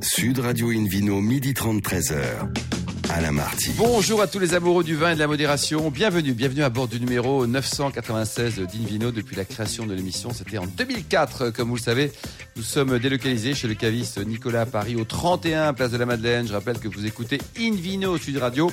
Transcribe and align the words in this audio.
Sud 0.00 0.38
Radio 0.38 0.70
Invino, 0.70 1.20
midi 1.20 1.54
30, 1.54 1.82
13h. 1.82 2.14
Alain 3.10 3.32
Marty. 3.32 3.70
Bonjour 3.76 4.20
à 4.20 4.26
tous 4.26 4.38
les 4.38 4.54
amoureux 4.54 4.84
du 4.84 4.94
vin 4.94 5.12
et 5.12 5.14
de 5.14 5.18
la 5.18 5.26
modération. 5.26 5.90
Bienvenue, 5.90 6.32
bienvenue 6.32 6.62
à 6.62 6.68
bord 6.68 6.88
du 6.88 7.00
numéro 7.00 7.46
996 7.46 8.56
d'Invino 8.56 9.10
depuis 9.10 9.34
la 9.34 9.44
création 9.44 9.86
de 9.86 9.94
l'émission. 9.94 10.30
C'était 10.32 10.58
en 10.58 10.66
2004, 10.66 11.50
comme 11.50 11.70
vous 11.70 11.76
le 11.76 11.80
savez. 11.80 12.12
Nous 12.56 12.62
sommes 12.62 12.98
délocalisés 12.98 13.54
chez 13.54 13.66
le 13.66 13.74
caviste 13.74 14.24
Nicolas 14.24 14.62
à 14.62 14.66
Paris 14.66 14.94
au 14.94 15.04
31 15.04 15.72
Place 15.72 15.90
de 15.90 15.96
la 15.96 16.06
Madeleine. 16.06 16.46
Je 16.46 16.52
rappelle 16.52 16.78
que 16.78 16.88
vous 16.88 17.06
écoutez 17.06 17.38
Invino 17.58 18.18
Sud 18.18 18.36
Radio 18.36 18.70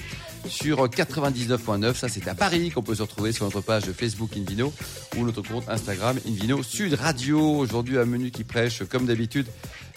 sur 0.47 0.85
99.9. 0.87 1.93
Ça, 1.95 2.09
c'est 2.09 2.27
à 2.27 2.35
Paris 2.35 2.71
qu'on 2.71 2.83
peut 2.83 2.95
se 2.95 3.01
retrouver 3.01 3.31
sur 3.31 3.45
notre 3.45 3.61
page 3.61 3.83
Facebook 3.91 4.31
Invino 4.37 4.73
ou 5.17 5.25
notre 5.25 5.41
compte 5.41 5.67
Instagram 5.67 6.17
Invino 6.27 6.63
Sud 6.63 6.93
Radio. 6.93 7.39
Aujourd'hui, 7.57 7.97
un 7.97 8.05
menu 8.05 8.31
qui 8.31 8.43
prêche, 8.43 8.83
comme 8.83 9.05
d'habitude, 9.05 9.47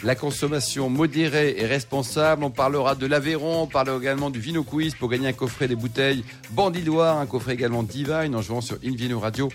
la 0.03 0.15
consommation 0.15 0.89
modérée 0.89 1.57
et 1.59 1.66
responsable. 1.66 2.45
On 2.45 2.51
parlera 2.51 2.95
de 2.95 3.07
l'Aveyron, 3.07 3.62
on 3.62 3.66
parlera 3.66 3.98
également 3.98 4.30
du 4.30 4.41
Vino 4.41 4.62
Quiz 4.62 4.95
pour 4.95 5.09
gagner 5.09 5.29
un 5.29 5.33
coffret 5.33 5.69
des 5.69 5.77
bouteilles 5.77 6.24
Bandidoire, 6.51 7.19
un 7.19 7.27
coffret 7.27 7.55
également 7.55 7.83
Divine 7.83 8.35
en 8.35 8.43
jouant 8.43 8.60
sur 8.60 8.79
Invino 8.85 9.19
Radio. 9.21 9.49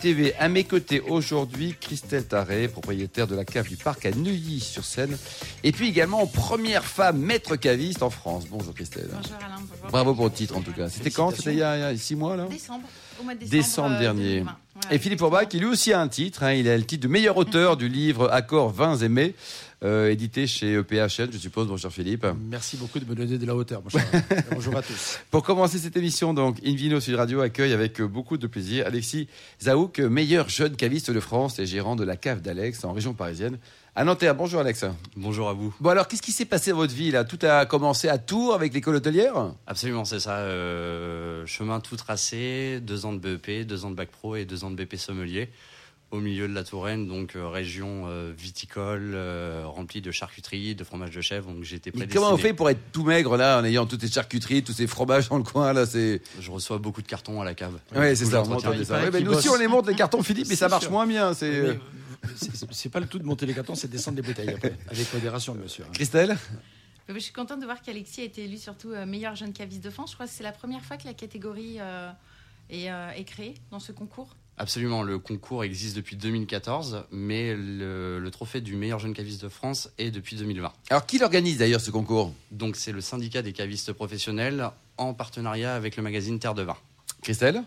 TV. 0.00 0.34
À 0.38 0.48
mes 0.48 0.64
côtés 0.64 1.00
aujourd'hui, 1.00 1.74
Christelle 1.80 2.26
Taré, 2.26 2.68
propriétaire 2.68 3.26
de 3.26 3.34
la 3.34 3.44
cave 3.44 3.68
du 3.68 3.76
parc 3.76 4.04
à 4.06 4.10
Neuilly-sur-Seine. 4.10 5.16
Et 5.62 5.72
puis 5.72 5.88
également 5.88 6.26
première 6.26 6.84
femme 6.84 7.18
maître 7.18 7.56
caviste 7.56 8.02
en 8.02 8.10
France. 8.10 8.46
Bonjour 8.50 8.74
Christelle. 8.74 9.08
Bonjour 9.12 9.36
Alain. 9.36 9.56
Bonjour. 9.60 9.90
Bravo 9.90 10.14
pour 10.14 10.24
le 10.26 10.32
titre 10.32 10.56
en 10.56 10.62
tout 10.62 10.72
cas. 10.72 10.88
C'était 10.88 11.10
quand? 11.10 11.30
C'était 11.34 11.52
il, 11.52 11.58
y 11.58 11.62
a 11.62 11.96
six 11.96 12.16
mois 12.16 12.36
là? 12.36 12.46
Décembre. 12.46 12.84
Au 13.20 13.22
mois 13.22 13.34
de 13.34 13.40
décembre, 13.40 13.56
décembre 13.62 13.94
euh, 13.96 14.00
dernier. 14.00 14.34
2020. 14.40 14.56
Voilà, 14.74 14.94
Et 14.94 14.98
Philippe 14.98 15.22
Orbach, 15.22 15.48
qui 15.48 15.58
lui 15.58 15.66
aussi 15.66 15.92
a 15.92 16.00
un 16.00 16.08
titre. 16.08 16.42
hein. 16.42 16.52
il 16.52 16.68
a 16.68 16.76
le 16.76 16.84
titre 16.84 17.02
de 17.02 17.08
meilleur 17.12 17.36
auteur 17.36 17.76
du 17.76 17.88
livre 17.88 18.30
Accords, 18.32 18.70
vins 18.70 18.96
et 18.96 19.08
mets, 19.08 19.34
euh, 19.82 20.10
édité 20.10 20.46
chez 20.46 20.74
EPHN, 20.74 21.30
je 21.32 21.38
suppose. 21.38 21.66
Bonjour 21.68 21.90
Philippe. 21.90 22.26
Merci 22.50 22.76
beaucoup 22.76 22.98
de 22.98 23.04
me 23.04 23.14
donner 23.14 23.38
de 23.38 23.46
la 23.46 23.56
hauteur, 23.56 23.82
mon 23.82 23.88
cher. 23.90 24.04
Bonjour 24.52 24.76
à 24.76 24.82
tous. 24.82 25.18
Pour 25.30 25.42
commencer 25.42 25.78
cette 25.78 25.96
émission, 25.96 26.34
donc, 26.34 26.58
Invino 26.66 27.00
Sud 27.00 27.14
Radio 27.14 27.40
accueille 27.40 27.72
avec 27.72 28.00
beaucoup 28.02 28.36
de 28.36 28.46
plaisir 28.46 28.86
Alexis 28.86 29.28
Zaouk, 29.62 29.98
meilleur 30.00 30.48
jeune 30.48 30.76
caviste 30.76 31.10
de 31.10 31.20
France 31.20 31.58
et 31.58 31.66
gérant 31.66 31.96
de 31.96 32.04
la 32.04 32.16
cave 32.16 32.42
d'Alex 32.42 32.84
en 32.84 32.92
région 32.92 33.14
parisienne. 33.14 33.58
À 33.96 34.04
Nanterre. 34.04 34.34
Bonjour 34.36 34.60
Alex. 34.60 34.84
Bonjour 35.16 35.48
à 35.48 35.52
vous. 35.52 35.74
Bon 35.80 35.90
alors, 35.90 36.06
qu'est-ce 36.06 36.22
qui 36.22 36.30
s'est 36.30 36.44
passé 36.44 36.70
dans 36.70 36.76
votre 36.76 36.94
vie 36.94 37.10
là? 37.10 37.24
Tout 37.24 37.38
a 37.42 37.66
commencé 37.66 38.08
à 38.08 38.18
Tours 38.18 38.54
avec 38.54 38.72
l'école 38.72 38.94
hôtelière? 38.96 39.52
Absolument, 39.66 40.04
c'est 40.04 40.20
ça. 40.20 40.36
euh, 40.38 41.44
chemin 41.46 41.80
tout 41.80 41.96
tracé, 41.96 42.80
deux 42.80 43.04
ans 43.04 43.12
de 43.12 43.18
BEP, 43.18 43.66
deux 43.66 43.84
ans 43.84 43.90
de 43.90 43.96
bac 43.96 44.08
pro 44.10 44.36
et 44.36 44.44
deux 44.44 44.62
ans 44.62 44.70
de 44.70 44.76
BP 44.76 44.96
sommelier. 44.96 45.48
Au 46.10 46.18
milieu 46.18 46.48
de 46.48 46.54
la 46.54 46.64
Touraine, 46.64 47.06
donc 47.06 47.36
euh, 47.36 47.46
région 47.48 48.04
euh, 48.08 48.32
viticole, 48.36 49.12
euh, 49.14 49.62
remplie 49.64 50.00
de 50.00 50.10
charcuterie, 50.10 50.74
de 50.74 50.82
fromage 50.82 51.10
de 51.12 51.20
chèvre. 51.20 51.52
Donc 51.52 51.62
j'étais 51.62 51.90
Mais 51.90 51.98
prédestiné. 52.00 52.20
comment 52.24 52.34
on 52.34 52.36
fait 52.36 52.52
pour 52.52 52.68
être 52.68 52.80
tout 52.90 53.04
maigre 53.04 53.36
là, 53.36 53.60
en 53.60 53.64
ayant 53.64 53.86
toutes 53.86 54.00
ces 54.00 54.10
charcuteries, 54.10 54.64
tous 54.64 54.72
ces 54.72 54.88
fromages 54.88 55.28
dans 55.28 55.36
le 55.38 55.44
coin 55.44 55.72
là 55.72 55.86
C'est 55.86 56.20
Je 56.40 56.50
reçois 56.50 56.78
beaucoup 56.78 57.00
de 57.00 57.06
cartons 57.06 57.40
à 57.40 57.44
la 57.44 57.54
cave. 57.54 57.78
ouais, 57.94 58.16
c'est 58.16 58.24
ça. 58.24 58.42
On 58.42 58.58
ça. 58.58 58.70
Ouais, 58.70 59.10
mais 59.12 59.20
nous 59.20 59.32
aussi, 59.32 59.48
on 59.48 59.54
les 59.56 59.68
monte 59.68 59.86
les 59.86 59.94
cartons, 59.94 60.20
Philippe, 60.22 60.48
mais 60.48 60.56
ça 60.56 60.68
marche 60.68 60.82
sûr. 60.82 60.90
moins 60.90 61.06
bien. 61.06 61.32
C'est 61.32 61.62
Mais, 61.62 61.78
c'est- 62.72 62.88
pas 62.88 62.98
le 62.98 63.06
tout 63.06 63.20
de 63.20 63.24
monter 63.24 63.46
les 63.46 63.54
cartons, 63.54 63.76
c'est 63.76 63.86
de 63.86 63.92
descendre 63.92 64.16
les 64.16 64.22
bouteilles 64.26 64.50
après. 64.50 64.76
Avec 64.90 65.14
modération, 65.14 65.54
bien 65.54 65.68
sûr. 65.68 65.88
Christelle. 65.92 66.36
Je 67.08 67.18
suis 67.20 67.32
contente 67.32 67.60
de 67.60 67.64
voir 67.64 67.82
qu'Alexis 67.82 68.20
a 68.20 68.24
été 68.24 68.44
élu 68.44 68.56
surtout 68.56 68.90
meilleur 69.06 69.36
jeune 69.36 69.52
caviste 69.52 69.82
de 69.84 69.90
France. 69.90 70.10
Je 70.10 70.14
crois 70.16 70.26
que 70.26 70.32
c'est 70.32 70.42
la 70.44 70.52
première 70.52 70.82
fois 70.84 70.96
que 70.96 71.06
la 71.06 71.14
catégorie 71.14 71.76
euh, 71.80 72.10
est, 72.68 72.90
euh, 72.90 73.10
est 73.12 73.24
créée 73.24 73.54
dans 73.70 73.78
ce 73.80 73.92
concours. 73.92 74.36
Absolument, 74.58 75.02
le 75.02 75.18
concours 75.18 75.64
existe 75.64 75.96
depuis 75.96 76.16
2014, 76.16 77.04
mais 77.10 77.54
le, 77.54 78.18
le 78.18 78.30
trophée 78.30 78.60
du 78.60 78.76
meilleur 78.76 78.98
jeune 78.98 79.14
caviste 79.14 79.42
de 79.42 79.48
France 79.48 79.90
est 79.96 80.10
depuis 80.10 80.36
2020. 80.36 80.70
Alors, 80.90 81.06
qui 81.06 81.18
l'organise 81.18 81.58
d'ailleurs 81.58 81.80
ce 81.80 81.90
concours? 81.90 82.34
Donc 82.50 82.76
c'est 82.76 82.92
le 82.92 83.00
syndicat 83.00 83.40
des 83.40 83.54
cavistes 83.54 83.92
professionnels 83.94 84.70
en 84.98 85.14
partenariat 85.14 85.74
avec 85.74 85.96
le 85.96 86.02
magazine 86.02 86.38
Terre 86.38 86.54
de 86.54 86.62
Vin. 86.62 86.76
Christelle? 87.22 87.62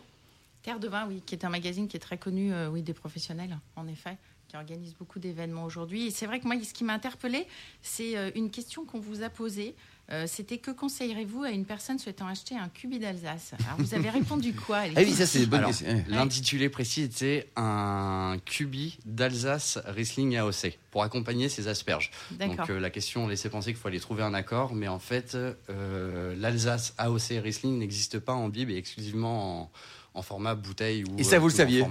Terre 0.61 0.79
de 0.79 0.87
Vin, 0.87 1.07
oui, 1.07 1.21
qui 1.25 1.35
est 1.35 1.43
un 1.45 1.49
magazine 1.49 1.87
qui 1.87 1.97
est 1.97 1.99
très 1.99 2.17
connu, 2.17 2.53
euh, 2.53 2.69
oui, 2.69 2.83
des 2.83 2.93
professionnels, 2.93 3.57
en 3.75 3.87
effet, 3.87 4.17
qui 4.47 4.55
organise 4.55 4.93
beaucoup 4.93 5.19
d'événements 5.19 5.65
aujourd'hui. 5.65 6.07
Et 6.07 6.11
c'est 6.11 6.25
vrai 6.25 6.39
que 6.39 6.47
moi, 6.47 6.55
ce 6.63 6.73
qui 6.73 6.83
m'a 6.83 6.93
interpellée, 6.93 7.47
c'est 7.81 8.17
euh, 8.17 8.31
une 8.35 8.49
question 8.49 8.85
qu'on 8.85 8.99
vous 8.99 9.23
a 9.23 9.29
posée. 9.29 9.75
Euh, 10.11 10.25
C'était 10.27 10.57
que 10.57 10.69
conseillerez-vous 10.71 11.43
à 11.43 11.51
une 11.51 11.65
personne 11.65 11.97
souhaitant 11.97 12.27
acheter 12.27 12.55
un 12.55 12.67
cubi 12.67 12.99
d'Alsace 12.99 13.53
Alors, 13.65 13.77
vous 13.77 13.93
avez 13.93 14.09
répondu 14.09 14.53
quoi, 14.53 14.77
Alexis 14.79 14.99
Ah 14.99 15.03
oui, 15.07 15.13
ça 15.13 15.25
c'est 15.25 15.39
une 15.43 15.45
bonne 15.45 15.59
Alors, 15.59 15.69
question. 15.69 15.87
Ouais. 15.87 16.05
L'intitulé 16.09 16.69
précis 16.69 17.03
était 17.03 17.49
un 17.55 18.37
cubi 18.43 18.97
d'Alsace 19.05 19.79
Riesling 19.85 20.35
AOC 20.35 20.77
pour 20.91 21.03
accompagner 21.03 21.47
ses 21.47 21.69
asperges. 21.69 22.11
D'accord. 22.31 22.57
Donc 22.57 22.69
euh, 22.71 22.79
la 22.79 22.89
question 22.89 23.27
laissait 23.27 23.49
penser 23.49 23.71
qu'il 23.71 23.81
fallait 23.81 23.99
trouver 23.99 24.23
un 24.23 24.33
accord, 24.33 24.75
mais 24.75 24.89
en 24.89 24.99
fait 24.99 25.35
euh, 25.35 26.35
l'Alsace 26.37 26.93
AOC 26.97 27.41
Riesling 27.41 27.79
n'existe 27.79 28.19
pas 28.19 28.33
en 28.33 28.49
bib 28.49 28.69
et 28.69 28.75
exclusivement 28.75 29.61
en, 29.61 29.71
en 30.15 30.21
format 30.21 30.55
bouteille 30.55 31.03
ou 31.05 31.19
Et 31.19 31.23
ça, 31.23 31.39
vous 31.39 31.47
le 31.47 31.53
en 31.53 31.57
saviez. 31.57 31.85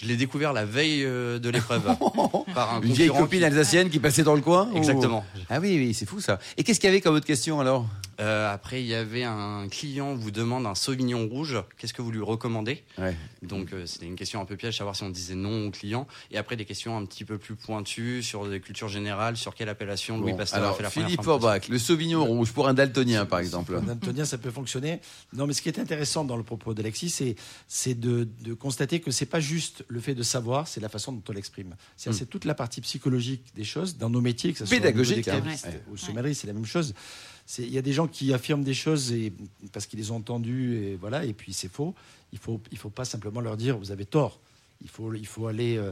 Je 0.00 0.06
l'ai 0.06 0.16
découvert 0.16 0.52
la 0.52 0.64
veille 0.64 1.02
euh, 1.04 1.38
de 1.38 1.48
l'épreuve 1.50 1.82
par 2.54 2.74
un 2.74 2.80
Une 2.82 2.92
vieille 2.92 3.08
copine 3.08 3.40
qui- 3.40 3.44
alsacienne 3.44 3.90
qui 3.90 3.98
passait 3.98 4.22
dans 4.22 4.34
le 4.34 4.40
coin 4.42 4.68
ou- 4.72 4.76
Exactement. 4.76 5.24
Ah 5.50 5.58
oui, 5.60 5.76
oui, 5.76 5.94
c'est 5.94 6.06
fou 6.06 6.20
ça. 6.20 6.38
Et 6.56 6.62
qu'est-ce 6.64 6.78
qu'il 6.80 6.88
y 6.88 6.92
avait 6.92 7.00
comme 7.00 7.14
autre 7.14 7.26
question 7.26 7.58
alors? 7.60 7.86
Euh, 8.20 8.52
après, 8.52 8.82
il 8.82 8.86
y 8.86 8.94
avait 8.94 9.24
un 9.24 9.68
client 9.68 10.14
vous 10.14 10.30
demande 10.30 10.66
un 10.66 10.74
Sauvignon 10.74 11.26
rouge. 11.28 11.56
Qu'est-ce 11.78 11.92
que 11.92 12.02
vous 12.02 12.10
lui 12.10 12.22
recommandez 12.22 12.82
Ouais. 12.98 13.14
Donc 13.42 13.72
euh, 13.72 13.84
c'était 13.86 14.06
une 14.06 14.16
question 14.16 14.40
un 14.40 14.44
peu 14.44 14.56
piège, 14.56 14.78
savoir 14.78 14.96
si 14.96 15.02
on 15.02 15.10
disait 15.10 15.34
non 15.34 15.66
au 15.66 15.70
client. 15.70 16.06
Et 16.30 16.38
après 16.38 16.56
des 16.56 16.64
questions 16.64 16.96
un 16.96 17.04
petit 17.04 17.24
peu 17.24 17.38
plus 17.38 17.54
pointues 17.54 18.22
sur 18.22 18.48
des 18.48 18.60
cultures 18.60 18.88
générales, 18.88 19.36
sur 19.36 19.54
quelle 19.54 19.68
appellation 19.68 20.18
Louis 20.18 20.32
Bon, 20.32 20.38
Pasteur 20.38 20.60
a 20.60 20.62
alors, 20.64 20.76
fait 20.76 20.82
la 20.82 20.90
Philippe 20.90 21.20
le 21.68 21.78
Sauvignon 21.78 22.24
rouge 22.24 22.52
pour 22.52 22.68
un 22.68 22.74
daltonien 22.74 23.26
par 23.26 23.38
exemple. 23.38 23.76
Un 23.76 23.88
Antonien, 23.88 24.24
ça 24.24 24.38
peut 24.38 24.50
fonctionner. 24.50 25.00
Non, 25.32 25.46
mais 25.46 25.52
ce 25.52 25.60
qui 25.62 25.68
est 25.68 25.78
intéressant 25.78 26.24
dans 26.24 26.36
le 26.36 26.42
propos 26.42 26.74
d'Alexis, 26.74 27.10
c'est, 27.10 27.36
c'est 27.68 27.98
de, 27.98 28.26
de 28.42 28.54
constater 28.54 29.00
que 29.00 29.10
c'est 29.10 29.26
pas 29.26 29.40
juste 29.40 29.84
le 29.88 30.00
fait 30.00 30.14
de 30.14 30.22
savoir, 30.22 30.66
c'est 30.68 30.80
la 30.80 30.88
façon 30.88 31.12
dont 31.12 31.22
on 31.28 31.32
l'exprime. 31.32 31.74
C'est, 31.96 32.10
Mm. 32.10 32.12
c'est 32.12 32.26
toute 32.26 32.44
la 32.44 32.54
partie 32.54 32.80
psychologique 32.80 33.42
des 33.54 33.64
choses 33.64 33.96
dans 33.98 34.08
nos 34.10 34.20
métiers, 34.20 34.52
que 34.52 34.58
ce 34.58 34.66
soit 34.66 34.76
Pédagogique, 34.76 35.26
au 35.28 35.30
hein. 35.30 35.34
des 35.34 35.42
cavistes 35.42 35.66
Ouais. 35.66 35.82
ou 35.90 35.96
sommellerie, 35.96 36.34
c'est 36.34 36.46
la 36.46 36.52
même 36.52 36.64
chose. 36.66 36.94
Il 37.58 37.70
y 37.70 37.78
a 37.78 37.82
des 37.82 37.92
gens 37.92 38.08
qui 38.08 38.32
affirment 38.32 38.64
des 38.64 38.74
choses 38.74 39.12
et, 39.12 39.32
parce 39.72 39.86
qu'ils 39.86 39.98
les 39.98 40.10
ont 40.10 40.16
entendues, 40.16 40.78
et 40.78 40.96
voilà, 40.96 41.24
et 41.24 41.32
puis 41.32 41.52
c'est 41.52 41.70
faux. 41.70 41.94
Il 42.32 42.38
faut, 42.38 42.60
il 42.72 42.78
faut 42.78 42.90
pas 42.90 43.04
simplement 43.04 43.40
leur 43.40 43.56
dire 43.56 43.78
vous 43.78 43.92
avez 43.92 44.04
tort. 44.04 44.40
Il 44.82 44.90
faut, 44.90 45.14
il 45.14 45.26
faut 45.26 45.46
aller 45.46 45.78
euh, 45.78 45.90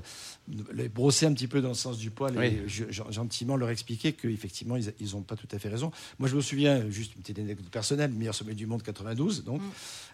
les 0.74 0.88
brosser 0.88 1.24
un 1.26 1.32
petit 1.32 1.48
peu 1.48 1.60
dans 1.62 1.68
le 1.68 1.74
sens 1.74 1.96
du 1.98 2.10
poil 2.10 2.34
Oui. 2.36 2.44
et 2.46 2.68
ge- 2.68 2.84
gen- 2.90 3.10
gentiment 3.10 3.56
leur 3.56 3.70
expliquer 3.70 4.12
qu'effectivement, 4.12 4.76
ils 4.76 5.10
n'ont 5.12 5.22
pas 5.22 5.36
tout 5.36 5.48
à 5.52 5.58
fait 5.58 5.68
raison. 5.70 5.90
Moi, 6.18 6.28
je 6.28 6.36
me 6.36 6.40
souviens, 6.42 6.88
juste 6.90 7.14
une 7.16 7.22
petite 7.22 7.38
anecdote 7.38 7.70
personnelle, 7.70 8.12
meilleur 8.12 8.34
sommet 8.34 8.54
du 8.54 8.66
monde 8.66 8.82
92, 8.82 9.42
donc, 9.44 9.62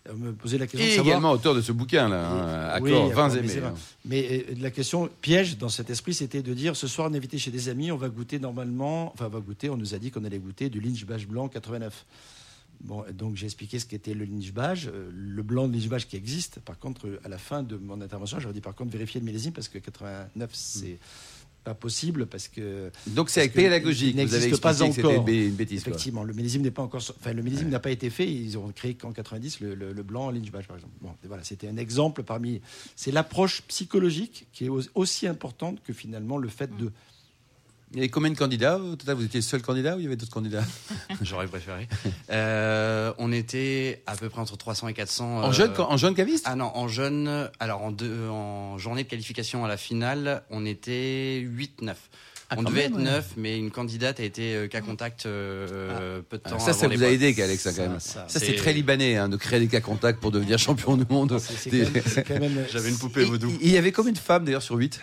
on 0.09 0.15
me 0.15 0.33
posait 0.33 0.57
la 0.57 0.67
question 0.67 0.87
Et 0.87 0.91
de 0.93 0.97
savoir. 0.97 1.15
également 1.15 1.33
auteur 1.33 1.55
de 1.55 1.61
ce 1.61 1.73
bouquin 1.73 2.09
là, 2.09 2.29
hein, 2.77 2.79
Oui, 2.81 2.93
Accord, 2.93 3.11
accord, 3.11 3.29
20 3.29 3.29
mais 3.43 3.53
aimés. 3.55 3.63
Mais 4.05 4.45
euh, 4.51 4.55
la 4.61 4.71
question 4.71 5.11
piège 5.21 5.59
dans 5.59 5.69
cet 5.69 5.91
esprit, 5.91 6.15
c'était 6.15 6.43
de 6.43 6.55
dire 6.55 6.77
ce 6.77 6.87
soir, 6.87 7.09
on 7.11 7.15
est 7.15 7.17
invité 7.17 7.39
chez 7.39 7.51
des 7.51 7.69
amis, 7.69 7.91
on 7.91 7.97
va 7.97 8.09
goûter 8.09 8.39
normalement, 8.39 9.13
enfin, 9.13 9.27
on 9.27 9.31
va 9.31 9.41
goûter, 9.41 9.69
on 9.69 9.77
nous 9.77 9.95
a 9.95 9.99
dit 9.99 10.11
qu'on 10.13 10.25
allait 10.25 10.39
goûter 10.39 10.69
du 10.71 10.81
Lynch-Bache 10.81 11.27
blanc 11.27 11.49
89. 11.49 12.07
Bon, 12.83 13.05
donc 13.13 13.37
j'ai 13.37 13.45
expliqué 13.47 13.79
ce 13.79 13.85
qu'était 13.87 14.15
le 14.15 14.25
Lynch-Bache, 14.25 14.87
euh, 14.87 15.11
le 15.13 15.43
blanc 15.43 15.69
de 15.69 15.75
Lynch-Bache 15.75 16.09
qui 16.09 16.17
existe. 16.17 16.61
Par 16.61 16.79
contre, 16.79 17.07
euh, 17.09 17.21
à 17.25 17.29
la 17.29 17.37
fin 17.39 17.63
de 17.63 17.77
mon 17.77 18.01
intervention, 18.01 18.41
j'aurais 18.41 18.55
dit 18.55 18.63
par 18.63 18.75
contre 18.75 18.91
vérifier 18.93 19.21
le 19.21 19.27
millésime 19.27 19.53
parce 19.53 19.69
que 19.69 19.79
89, 19.79 20.51
c'est 20.55 20.99
pas 21.63 21.75
possible 21.75 22.25
parce 22.25 22.49
que 22.49 22.91
Donc 23.09 23.29
c'est 23.29 23.41
avec 23.41 23.53
pédagogique. 23.53 24.15
il 24.17 24.27
Vous 24.27 24.33
avez 24.35 24.45
n'existe 24.45 24.63
pas 24.63 24.71
expliqué 24.71 24.89
que 24.91 24.97
c'était 24.97 25.09
encore. 25.19 25.29
une 25.29 25.51
bêtise. 25.53 25.83
quoi. 25.85 25.91
Effectivement, 25.91 26.25
le 26.25 26.33
millésime 26.33 26.63
n'est 26.63 26.71
pas 26.71 26.81
encore, 26.81 27.03
enfin 27.21 27.35
le 27.35 27.43
millésime 27.43 27.69
n'a 27.69 27.81
pas 27.81 27.91
été 27.91 28.09
fait. 28.09 28.27
Ils 28.33 28.57
ont 28.57 28.73
créé 28.73 28.95
qu'en 28.95 29.13
90 29.13 29.61
le, 29.61 29.75
le- 29.75 29.93
le 29.93 30.03
blanc 30.03 30.29
en 30.29 30.31
Lynch 30.31 30.51
Bache 30.51 30.67
par 30.67 30.77
exemple. 30.79 30.95
Bon, 31.03 31.11
voilà, 31.25 31.45
c'était 31.45 31.69
un 31.69 31.77
exemple 31.77 32.23
parmi. 32.23 32.63
C'est 32.97 33.13
l'approche 33.13 33.61
psychologique 33.69 34.47
qui 34.55 34.65
est 34.65 34.69
au- 34.71 34.81
aussi 34.95 35.27
importante 35.27 35.83
que 35.83 35.93
finalement 35.93 36.39
le 36.39 36.49
fait 36.49 36.75
de. 36.79 36.91
Il 37.93 37.97
y 37.97 38.01
avait 38.01 38.09
combien 38.09 38.31
de 38.31 38.37
candidats 38.37 38.79
au 38.79 38.95
total? 38.95 39.17
Vous 39.17 39.25
étiez 39.25 39.41
le 39.41 39.45
seul 39.45 39.63
candidat 39.63 39.97
ou 39.97 39.99
il 39.99 40.05
y 40.05 40.07
avait 40.07 40.15
d'autres 40.17 40.31
candidats? 40.33 40.63
J'aurais 41.23 41.47
préféré. 41.49 41.89
Euh, 42.31 43.13
on 43.19 43.33
était 43.33 44.03
à 44.07 44.15
peu 44.17 44.29
près 44.29 44.41
entre 44.41 44.57
300 44.57 44.89
et 44.89 44.95
400. 44.95 45.43
En 45.43 45.49
euh, 45.49 45.53
jeune, 45.53 45.73
en 45.77 45.97
jeune 45.97 46.15
caviste? 46.15 46.45
Ah 46.49 46.55
non, 46.55 46.71
en 46.75 46.87
jeune. 46.87 47.51
Alors 47.59 47.83
en, 47.83 47.91
deux, 47.91 48.29
en 48.29 48.79
journée 48.79 49.03
de 49.03 49.09
qualification 49.09 49.65
à 49.65 49.69
la 49.69 49.77
finale, 49.77 50.43
on 50.51 50.65
était 50.67 51.43
8-9. 51.45 51.95
Ah, 52.53 52.57
on 52.59 52.63
devait 52.65 52.83
même, 52.89 52.93
être 52.93 52.97
ouais. 52.99 53.05
9, 53.05 53.27
mais 53.37 53.59
une 53.59 53.71
candidate 53.71 54.19
a 54.19 54.25
été 54.25 54.55
euh, 54.57 54.67
cas 54.67 54.81
contact 54.81 55.25
euh, 55.27 56.21
peu 56.29 56.37
de 56.39 56.43
temps 56.43 56.57
Ah, 56.57 56.61
Ça, 56.61 56.73
ça 56.73 56.89
vous 56.89 57.03
a 57.05 57.07
aidé, 57.09 57.27
Alex, 57.43 57.63
ça, 57.63 57.73
quand 57.73 57.89
même. 57.89 58.01
ça. 58.01 58.25
Ça, 58.29 58.41
c'est 58.41 58.57
très 58.57 58.73
libanais, 58.73 59.17
hein, 59.17 59.29
de 59.29 59.37
créer 59.37 59.61
des 59.61 59.69
cas 59.69 59.81
contacts 59.81 60.19
pour 60.21 60.33
devenir 60.33 60.59
champion 60.59 60.97
du 60.97 61.05
monde. 61.09 61.37
Des- 61.67 61.85
même- 62.39 62.67
J'avais 62.73 62.89
une 62.89 62.99
poupée 62.99 63.25
vaudou. 63.25 63.53
Il 63.61 63.71
y 63.71 63.77
avait 63.77 63.93
combien 63.93 64.11
de 64.13 64.19
femmes 64.19 64.45
d'ailleurs 64.45 64.63
sur 64.63 64.75
8 64.77 65.01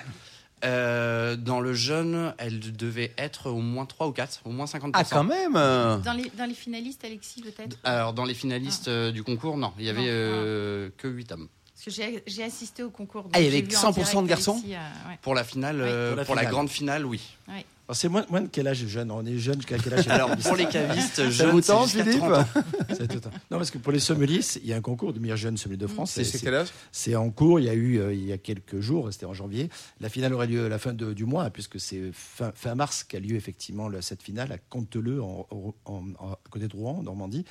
Euh, 0.64 1.36
dans 1.36 1.60
le 1.60 1.74
jeune, 1.74 2.34
elle 2.40 2.60
devait 2.60 3.14
être 3.18 3.50
au 3.52 3.62
moins 3.62 3.86
3 3.86 4.08
ou 4.08 4.12
4, 4.12 4.42
au 4.46 4.50
moins 4.52 4.66
50%. 4.66 4.92
Ah, 4.94 5.04
quand 5.04 5.24
même. 5.24 5.54
Dans 5.54 6.14
les, 6.16 6.32
dans 6.38 6.46
les 6.46 6.56
finalistes, 6.56 7.04
Alexis, 7.06 7.42
peut-être? 7.42 7.78
Alors, 7.84 8.14
dans 8.14 8.26
les 8.26 8.34
finalistes 8.34 8.88
euh, 8.88 9.12
du 9.12 9.24
concours, 9.24 9.58
non, 9.58 9.72
il 9.78 9.86
y 9.86 9.90
avait 9.90 10.02
Non, 10.02 10.08
euh, 10.10 10.90
que 10.98 11.08
8 11.08 11.32
hommes. 11.34 11.48
Parce 11.74 11.86
que 11.86 11.92
j'ai 11.92 12.24
j'ai 12.26 12.44
assisté 12.44 12.82
au 12.82 12.90
concours. 12.90 13.24
donc 13.24 13.34
Ah, 13.36 13.40
il 13.40 13.46
y 13.46 13.48
avait 13.50 13.58
j'ai 13.58 13.66
vu 13.68 13.76
en 13.78 13.92
100% 13.92 14.24
de 14.24 14.28
garçons? 14.28 14.54
Alexis, 14.54 14.74
euh, 14.74 15.10
ouais. 15.10 15.20
Pour 15.22 15.36
la 15.36 15.44
finale, 15.44 15.76
Oui. 15.76 15.84
euh, 15.88 16.10
Pour 16.10 16.18
la 16.18 16.26
pour 16.26 16.36
la 16.36 16.42
finale. 16.42 16.54
grande 16.54 16.70
finale, 16.70 17.06
oui. 17.06 17.22
Ouais. 17.48 17.66
Alors, 17.88 17.96
c'est 17.96 18.10
moins, 18.10 18.26
moins 18.30 18.42
de 18.42 18.48
quel 18.52 18.68
âge 18.68 18.86
jeune 18.86 19.12
On 19.12 19.26
est 19.26 19.38
jeune 19.38 19.56
jusqu'à 19.56 19.78
quel 19.78 19.94
âge 19.94 20.08
Alors 20.10 20.36
pour 20.36 20.56
les 20.58 20.68
cavistes, 20.68 21.22
vous 21.22 21.62
c'est 21.62 21.86
jusqu'à 21.88 22.04
Philippe 22.04 22.20
30 22.20 22.34
ans. 22.34 22.46
C'est 22.98 23.08
tout 23.08 23.22
un- 23.28 23.32
Non, 23.50 23.58
parce 23.58 23.72
que 23.72 23.78
pour 23.78 23.94
les 23.94 24.00
sommeliers, 24.00 24.42
il 24.62 24.68
y 24.68 24.74
a 24.74 24.76
un 24.78 24.82
concours 24.82 25.14
de 25.14 25.20
meilleurs 25.20 25.38
jeunes 25.38 25.56
sommeliers 25.56 25.78
de 25.78 25.88
France. 25.88 26.12
C'est 26.12 26.26
C'est- 26.26 26.38
c'est 26.40 26.44
quel 26.46 26.56
âge? 26.56 26.68
C'est 26.92 27.16
en 27.16 27.30
cours. 27.30 27.62
Il 27.62 27.66
y 27.66 27.70
a 27.70 27.74
eu 27.74 28.00
euh, 28.00 28.14
il 28.14 28.26
y 28.26 28.34
a 28.34 28.38
quelques 28.38 28.82
jours, 28.82 29.08
c'était 29.14 29.26
en 29.26 29.34
janvier. 29.34 29.70
La 30.02 30.10
finale 30.10 30.34
aurait 30.34 30.48
lieu 30.48 30.66
à 30.66 30.70
la 30.70 30.80
fin 30.80 30.92
de- 30.94 31.14
du 31.14 31.24
mois, 31.26 31.50
puisque 31.50 31.80
c'est 31.80 32.12
fin, 32.12 32.52
fin 32.54 32.76
mars 32.76 33.06
qu'a 33.06 33.20
lieu 33.22 33.36
effectivement 33.38 33.90
cette 34.02 34.22
finale 34.22 34.52
à 34.52 34.58
Conteleux, 34.58 35.22
en, 35.24 35.48
en- 35.52 35.74
en- 35.86 36.32
à 36.34 36.40
côté 36.50 36.68
de 36.68 36.76
Rouen, 36.76 36.98
en 37.00 37.04
Normandie. 37.04 37.46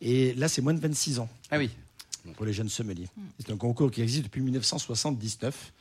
Et 0.00 0.32
là, 0.34 0.46
c'est 0.48 0.62
moins 0.62 0.74
de 0.74 0.80
26 0.80 1.18
ans 1.18 1.28
Ah 1.50 1.58
oui. 1.58 1.70
pour 2.36 2.46
les 2.46 2.52
jeunes 2.52 2.68
sommeliers. 2.68 3.08
C'est 3.40 3.50
un 3.52 3.56
concours 3.56 3.90
qui 3.90 4.00
existe 4.02 4.24
depuis 4.24 4.42
1979 4.42 5.54
et 5.54 5.72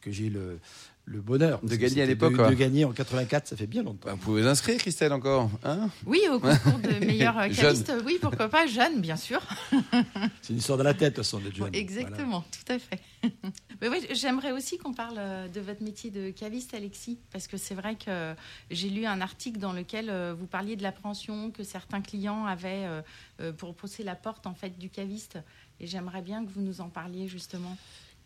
que 0.00 0.10
j'ai 0.10 0.28
le, 0.30 0.58
le 1.08 1.20
bonheur 1.20 1.60
De 1.62 1.74
gagner 1.76 2.02
à 2.02 2.06
l'époque, 2.06 2.36
De, 2.36 2.50
de 2.50 2.54
gagner 2.54 2.84
en 2.84 2.92
84, 2.92 3.48
ça 3.48 3.56
fait 3.56 3.66
bien 3.66 3.82
longtemps. 3.82 4.08
Bah, 4.08 4.14
vous 4.14 4.18
pouvez 4.18 4.42
vous 4.42 4.48
inscrire, 4.48 4.78
Christelle, 4.78 5.12
encore. 5.12 5.50
Hein? 5.64 5.88
Oui, 6.06 6.20
au 6.30 6.38
concours 6.38 6.78
de 6.78 7.04
meilleur 7.06 7.34
caviste, 7.48 7.92
oui, 8.04 8.18
pourquoi 8.20 8.48
pas, 8.48 8.66
jeune, 8.66 9.00
bien 9.00 9.16
sûr. 9.16 9.40
C'est 10.42 10.52
une 10.52 10.58
histoire 10.58 10.78
dans 10.78 10.84
la 10.84 10.94
tête, 10.94 11.12
de 11.12 11.16
toute 11.16 11.24
façon, 11.24 11.38
d'être 11.38 11.54
jeune. 11.54 11.68
Voilà. 11.68 11.78
Exactement, 11.78 12.42
tout 12.42 12.72
à 12.72 12.78
fait. 12.78 13.00
Mais 13.80 13.88
oui, 13.88 14.06
j'aimerais 14.12 14.52
aussi 14.52 14.76
qu'on 14.78 14.92
parle 14.92 15.16
euh, 15.18 15.48
de 15.48 15.60
votre 15.60 15.82
métier 15.82 16.10
de 16.10 16.30
caviste, 16.30 16.74
Alexis, 16.74 17.18
parce 17.32 17.46
que 17.46 17.56
c'est 17.56 17.74
vrai 17.74 17.96
que 17.96 18.34
j'ai 18.70 18.90
lu 18.90 19.06
un 19.06 19.20
article 19.20 19.58
dans 19.58 19.72
lequel 19.72 20.10
euh, 20.10 20.34
vous 20.38 20.46
parliez 20.46 20.76
de 20.76 20.82
l'appréhension 20.82 21.50
que 21.50 21.62
certains 21.62 22.00
clients 22.00 22.44
avaient 22.44 22.86
euh, 23.40 23.52
pour 23.52 23.74
pousser 23.74 24.02
la 24.02 24.14
porte 24.14 24.46
en 24.46 24.54
fait 24.54 24.78
du 24.78 24.90
caviste, 24.90 25.38
et 25.80 25.86
j'aimerais 25.86 26.22
bien 26.22 26.44
que 26.44 26.50
vous 26.50 26.60
nous 26.60 26.80
en 26.80 26.88
parliez 26.88 27.28
justement. 27.28 27.76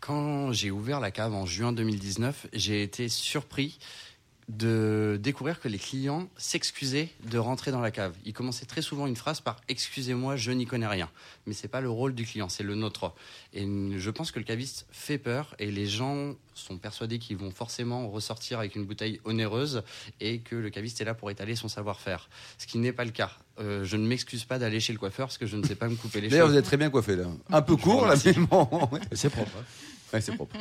Quand 0.05 0.51
j'ai 0.51 0.69
ouvert 0.69 0.99
la 0.99 1.11
cave 1.11 1.33
en 1.33 1.45
juin 1.45 1.71
2019, 1.71 2.47
j'ai 2.51 2.83
été 2.83 3.07
surpris 3.07 3.79
de 4.49 5.17
découvrir 5.23 5.61
que 5.61 5.69
les 5.69 5.77
clients 5.77 6.27
s'excusaient 6.35 7.07
de 7.23 7.37
rentrer 7.37 7.71
dans 7.71 7.79
la 7.79 7.89
cave. 7.91 8.13
Ils 8.25 8.33
commençaient 8.33 8.65
très 8.65 8.81
souvent 8.81 9.07
une 9.07 9.15
phrase 9.15 9.39
par 9.39 9.61
Excusez-moi, 9.69 10.35
je 10.35 10.51
n'y 10.51 10.65
connais 10.65 10.87
rien. 10.87 11.09
Mais 11.45 11.53
c'est 11.53 11.69
pas 11.69 11.79
le 11.79 11.89
rôle 11.89 12.13
du 12.13 12.25
client, 12.25 12.49
c'est 12.49 12.63
le 12.63 12.75
nôtre. 12.75 13.13
Et 13.53 13.61
je 13.97 14.09
pense 14.09 14.31
que 14.33 14.39
le 14.39 14.43
caviste 14.45 14.85
fait 14.91 15.17
peur 15.17 15.55
et 15.59 15.71
les 15.71 15.85
gens 15.87 16.35
sont 16.53 16.77
persuadés 16.77 17.17
qu'ils 17.17 17.37
vont 17.37 17.51
forcément 17.51 18.09
ressortir 18.09 18.59
avec 18.59 18.75
une 18.75 18.83
bouteille 18.83 19.21
onéreuse 19.23 19.83
et 20.19 20.39
que 20.39 20.57
le 20.57 20.69
caviste 20.69 20.99
est 20.99 21.05
là 21.05 21.13
pour 21.13 21.31
étaler 21.31 21.55
son 21.55 21.69
savoir-faire. 21.69 22.27
Ce 22.57 22.67
qui 22.67 22.77
n'est 22.77 22.91
pas 22.91 23.05
le 23.05 23.11
cas. 23.11 23.31
Euh, 23.61 23.85
je 23.85 23.95
ne 23.95 24.05
m'excuse 24.05 24.43
pas 24.43 24.59
d'aller 24.59 24.81
chez 24.81 24.91
le 24.91 24.99
coiffeur 24.99 25.27
parce 25.27 25.37
que 25.37 25.45
je 25.45 25.55
ne 25.55 25.65
sais 25.65 25.75
pas 25.75 25.87
me 25.87 25.95
couper 25.95 26.19
les 26.19 26.27
D'ailleurs, 26.27 26.47
cheveux. 26.47 26.55
vous 26.55 26.59
êtes 26.59 26.65
très 26.65 26.75
bien 26.77 26.89
coiffé, 26.89 27.15
là. 27.15 27.27
Un 27.49 27.61
peu 27.61 27.77
court, 27.77 28.05
là, 28.07 28.15
mais 28.25 28.33
bon. 28.33 28.67
C'est 29.13 29.29
propre. 29.29 29.51
hein. 29.57 29.63
Ouais, 30.13 30.21
c'est 30.21 30.33
propre. 30.35 30.55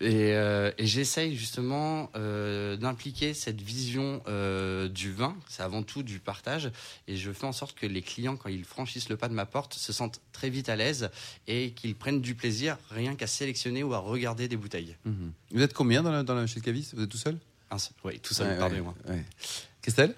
Et, 0.00 0.32
euh, 0.34 0.72
et 0.78 0.86
j'essaye 0.86 1.36
justement 1.36 2.10
euh, 2.16 2.76
d'impliquer 2.76 3.34
cette 3.34 3.60
vision 3.60 4.20
euh, 4.26 4.88
du 4.88 5.12
vin, 5.12 5.36
c'est 5.48 5.62
avant 5.62 5.82
tout 5.84 6.02
du 6.02 6.18
partage, 6.18 6.70
et 7.06 7.16
je 7.16 7.30
fais 7.32 7.46
en 7.46 7.52
sorte 7.52 7.78
que 7.78 7.86
les 7.86 8.02
clients, 8.02 8.36
quand 8.36 8.48
ils 8.48 8.64
franchissent 8.64 9.08
le 9.08 9.16
pas 9.16 9.28
de 9.28 9.34
ma 9.34 9.46
porte, 9.46 9.74
se 9.74 9.92
sentent 9.92 10.20
très 10.32 10.50
vite 10.50 10.68
à 10.68 10.74
l'aise 10.76 11.10
et 11.46 11.70
qu'ils 11.70 11.94
prennent 11.94 12.20
du 12.20 12.34
plaisir 12.34 12.78
rien 12.90 13.14
qu'à 13.14 13.28
sélectionner 13.28 13.82
ou 13.84 13.94
à 13.94 13.98
regarder 13.98 14.48
des 14.48 14.56
bouteilles. 14.56 14.96
Mhm. 15.04 15.32
Vous 15.52 15.62
êtes 15.62 15.72
combien 15.72 16.02
dans, 16.02 16.10
la, 16.12 16.22
dans 16.24 16.34
la, 16.34 16.46
chez 16.46 16.56
le 16.60 16.64
caviste 16.64 16.94
Vous 16.94 17.02
êtes 17.02 17.08
tout 17.10 17.16
seul? 17.16 17.38
Un 17.70 17.78
seul- 17.78 17.92
oui, 18.04 18.18
tout 18.20 18.34
ça, 18.34 18.44
Ouais, 18.44 18.58
pardonnez-moi. 18.58 18.94
ouais, 19.08 19.14
ouais. 19.14 19.24
Christelle? 19.82 20.14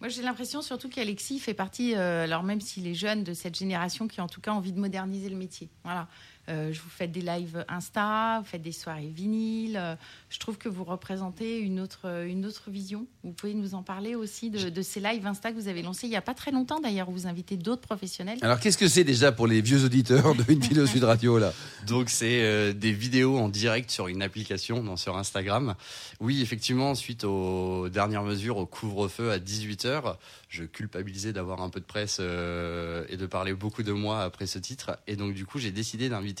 Moi, 0.00 0.08
j'ai 0.08 0.22
l'impression 0.22 0.62
surtout 0.62 0.88
qu'Alexis 0.88 1.40
fait 1.40 1.54
partie, 1.54 1.96
euh, 1.96 2.22
alors 2.22 2.44
même 2.44 2.60
s'il 2.60 2.86
est 2.86 2.94
jeune, 2.94 3.24
de 3.24 3.34
cette 3.34 3.56
génération 3.58 4.06
qui 4.06 4.20
a 4.20 4.24
en 4.24 4.28
tout 4.28 4.40
cas 4.40 4.52
envie 4.52 4.72
de 4.72 4.78
moderniser 4.78 5.28
le 5.28 5.34
métier. 5.36 5.68
Voilà. 5.82 6.06
Euh, 6.48 6.72
je 6.72 6.80
vous 6.80 6.88
faites 6.88 7.12
des 7.12 7.20
lives 7.20 7.64
Insta, 7.68 8.40
vous 8.40 8.46
faites 8.46 8.62
des 8.62 8.72
soirées 8.72 9.10
vinyles. 9.14 9.76
euh, 9.76 9.94
je 10.30 10.38
trouve 10.38 10.58
que 10.58 10.68
vous 10.68 10.84
représentez 10.84 11.58
une 11.58 11.80
autre, 11.80 12.00
euh, 12.06 12.26
une 12.26 12.46
autre 12.46 12.70
vision. 12.70 13.06
Vous 13.24 13.32
pouvez 13.32 13.54
nous 13.54 13.74
en 13.74 13.82
parler 13.82 14.14
aussi 14.14 14.50
de, 14.50 14.68
de 14.68 14.82
ces 14.82 15.00
lives 15.00 15.26
Insta 15.26 15.52
que 15.52 15.56
vous 15.56 15.68
avez 15.68 15.82
lancés 15.82 16.06
il 16.06 16.10
n'y 16.10 16.16
a 16.16 16.22
pas 16.22 16.34
très 16.34 16.50
longtemps 16.50 16.80
d'ailleurs, 16.80 17.08
où 17.08 17.12
vous 17.12 17.26
invitez 17.26 17.56
d'autres 17.56 17.82
professionnels. 17.82 18.38
Alors, 18.42 18.60
qu'est-ce 18.60 18.78
que 18.78 18.88
c'est 18.88 19.04
déjà 19.04 19.32
pour 19.32 19.46
les 19.46 19.60
vieux 19.60 19.84
auditeurs 19.84 20.34
de 20.34 20.44
Une 20.48 20.60
vidéo 20.60 20.86
Sud 20.86 21.04
Radio, 21.04 21.38
là? 21.38 21.52
Donc 21.86 22.08
c'est 22.08 22.42
euh, 22.42 22.72
des 22.72 22.92
vidéos 22.92 23.38
en 23.38 23.48
direct 23.48 23.90
sur 23.90 24.08
une 24.08 24.22
application, 24.22 24.82
non, 24.82 24.96
sur 24.96 25.16
Instagram. 25.16 25.74
Oui, 26.20 26.40
effectivement, 26.40 26.94
suite 26.94 27.24
aux 27.24 27.88
dernières 27.88 28.24
mesures, 28.24 28.56
au 28.56 28.66
couvre-feu 28.66 29.30
à 29.30 29.38
18h, 29.38 30.16
je 30.48 30.64
culpabilisais 30.64 31.32
d'avoir 31.32 31.60
un 31.60 31.68
peu 31.68 31.80
de 31.80 31.84
presse 31.84 32.18
euh, 32.20 33.04
et 33.08 33.16
de 33.16 33.26
parler 33.26 33.52
beaucoup 33.52 33.82
de 33.82 33.92
moi 33.92 34.22
après 34.22 34.46
ce 34.46 34.58
titre. 34.58 34.98
Et 35.06 35.16
donc 35.16 35.34
du 35.34 35.44
coup, 35.44 35.58
j'ai 35.58 35.70
décidé 35.70 36.08
d'inviter 36.08 36.37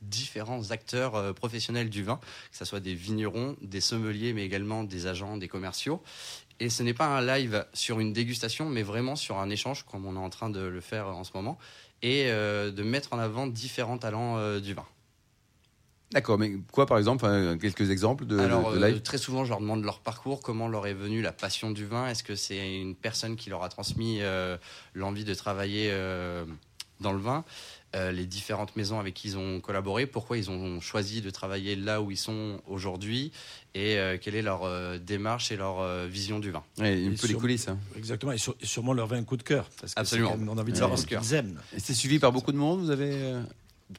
différents 0.00 0.70
acteurs 0.72 1.14
euh, 1.14 1.32
professionnels 1.32 1.88
du 1.88 2.02
vin, 2.02 2.18
que 2.50 2.56
ce 2.56 2.64
soit 2.64 2.80
des 2.80 2.94
vignerons, 2.94 3.56
des 3.62 3.80
sommeliers, 3.80 4.32
mais 4.32 4.44
également 4.44 4.82
des 4.84 5.06
agents, 5.06 5.36
des 5.36 5.48
commerciaux. 5.48 6.02
Et 6.60 6.70
ce 6.70 6.82
n'est 6.82 6.94
pas 6.94 7.06
un 7.06 7.24
live 7.24 7.64
sur 7.72 8.00
une 8.00 8.12
dégustation, 8.12 8.68
mais 8.68 8.82
vraiment 8.82 9.16
sur 9.16 9.38
un 9.38 9.50
échange, 9.50 9.84
comme 9.84 10.06
on 10.06 10.14
est 10.16 10.24
en 10.24 10.30
train 10.30 10.50
de 10.50 10.60
le 10.60 10.80
faire 10.80 11.06
en 11.08 11.24
ce 11.24 11.30
moment, 11.34 11.58
et 12.02 12.24
euh, 12.26 12.70
de 12.70 12.82
mettre 12.82 13.12
en 13.12 13.18
avant 13.18 13.46
différents 13.46 13.98
talents 13.98 14.36
euh, 14.38 14.60
du 14.60 14.74
vin. 14.74 14.86
D'accord, 16.12 16.38
mais 16.38 16.52
quoi, 16.72 16.84
par 16.84 16.98
exemple 16.98 17.26
Quelques 17.58 17.90
exemples 17.90 18.26
de, 18.26 18.38
Alors, 18.38 18.72
de 18.72 18.78
euh, 18.78 18.88
live? 18.88 19.00
très 19.00 19.16
souvent, 19.18 19.44
je 19.44 19.50
leur 19.50 19.60
demande 19.60 19.82
leur 19.82 20.00
parcours, 20.00 20.42
comment 20.42 20.68
leur 20.68 20.86
est 20.86 20.94
venue 20.94 21.22
la 21.22 21.32
passion 21.32 21.70
du 21.70 21.86
vin. 21.86 22.06
Est-ce 22.06 22.22
que 22.22 22.36
c'est 22.36 22.80
une 22.80 22.94
personne 22.94 23.34
qui 23.34 23.48
leur 23.48 23.62
a 23.62 23.68
transmis 23.70 24.18
euh, 24.20 24.58
l'envie 24.94 25.24
de 25.24 25.32
travailler 25.32 25.88
euh, 25.90 26.44
dans 27.00 27.12
le 27.12 27.18
vin? 27.18 27.44
Les 27.94 28.24
différentes 28.26 28.74
maisons 28.76 28.98
avec 28.98 29.12
qui 29.14 29.28
ils 29.28 29.36
ont 29.36 29.60
collaboré, 29.60 30.06
pourquoi 30.06 30.38
ils 30.38 30.50
ont 30.50 30.80
choisi 30.80 31.20
de 31.20 31.28
travailler 31.30 31.76
là 31.76 32.00
où 32.00 32.10
ils 32.10 32.16
sont 32.16 32.60
aujourd'hui 32.66 33.32
et 33.74 33.98
euh, 33.98 34.16
quelle 34.20 34.34
est 34.34 34.40
leur 34.42 34.62
euh, 34.64 34.98
démarche 34.98 35.52
et 35.52 35.56
leur 35.56 35.80
euh, 35.80 36.06
vision 36.06 36.38
du 36.38 36.50
vin. 36.50 36.62
Ouais, 36.78 36.86
Un 37.06 37.12
Et 37.12 37.14
peu 37.16 37.26
les 37.26 37.34
coulisses. 37.34 37.68
hein. 37.68 37.78
Exactement, 37.96 38.32
et, 38.32 38.38
sur- 38.38 38.54
et 38.60 38.66
sûrement 38.66 38.92
leur 38.94 39.06
vin 39.08 39.18
un 39.18 39.24
coup 39.24 39.36
de 39.36 39.42
cœur. 39.42 39.68
Parce 39.80 39.94
que 39.94 40.00
Absolument. 40.00 40.36
même- 40.36 40.48
On 40.48 40.56
a 40.58 40.62
envie 40.62 40.72
de 40.72 40.76
savoir 40.78 40.98
ce 40.98 41.06
qu'ils 41.06 41.34
aiment. 41.34 41.60
Et 41.76 41.80
c'est 41.80 41.94
suivi 41.94 42.18
par 42.18 42.32
beaucoup 42.32 42.52
de 42.52 42.56
monde, 42.56 42.80
vous 42.80 42.90
avez 42.90 43.10
euh 43.12 43.42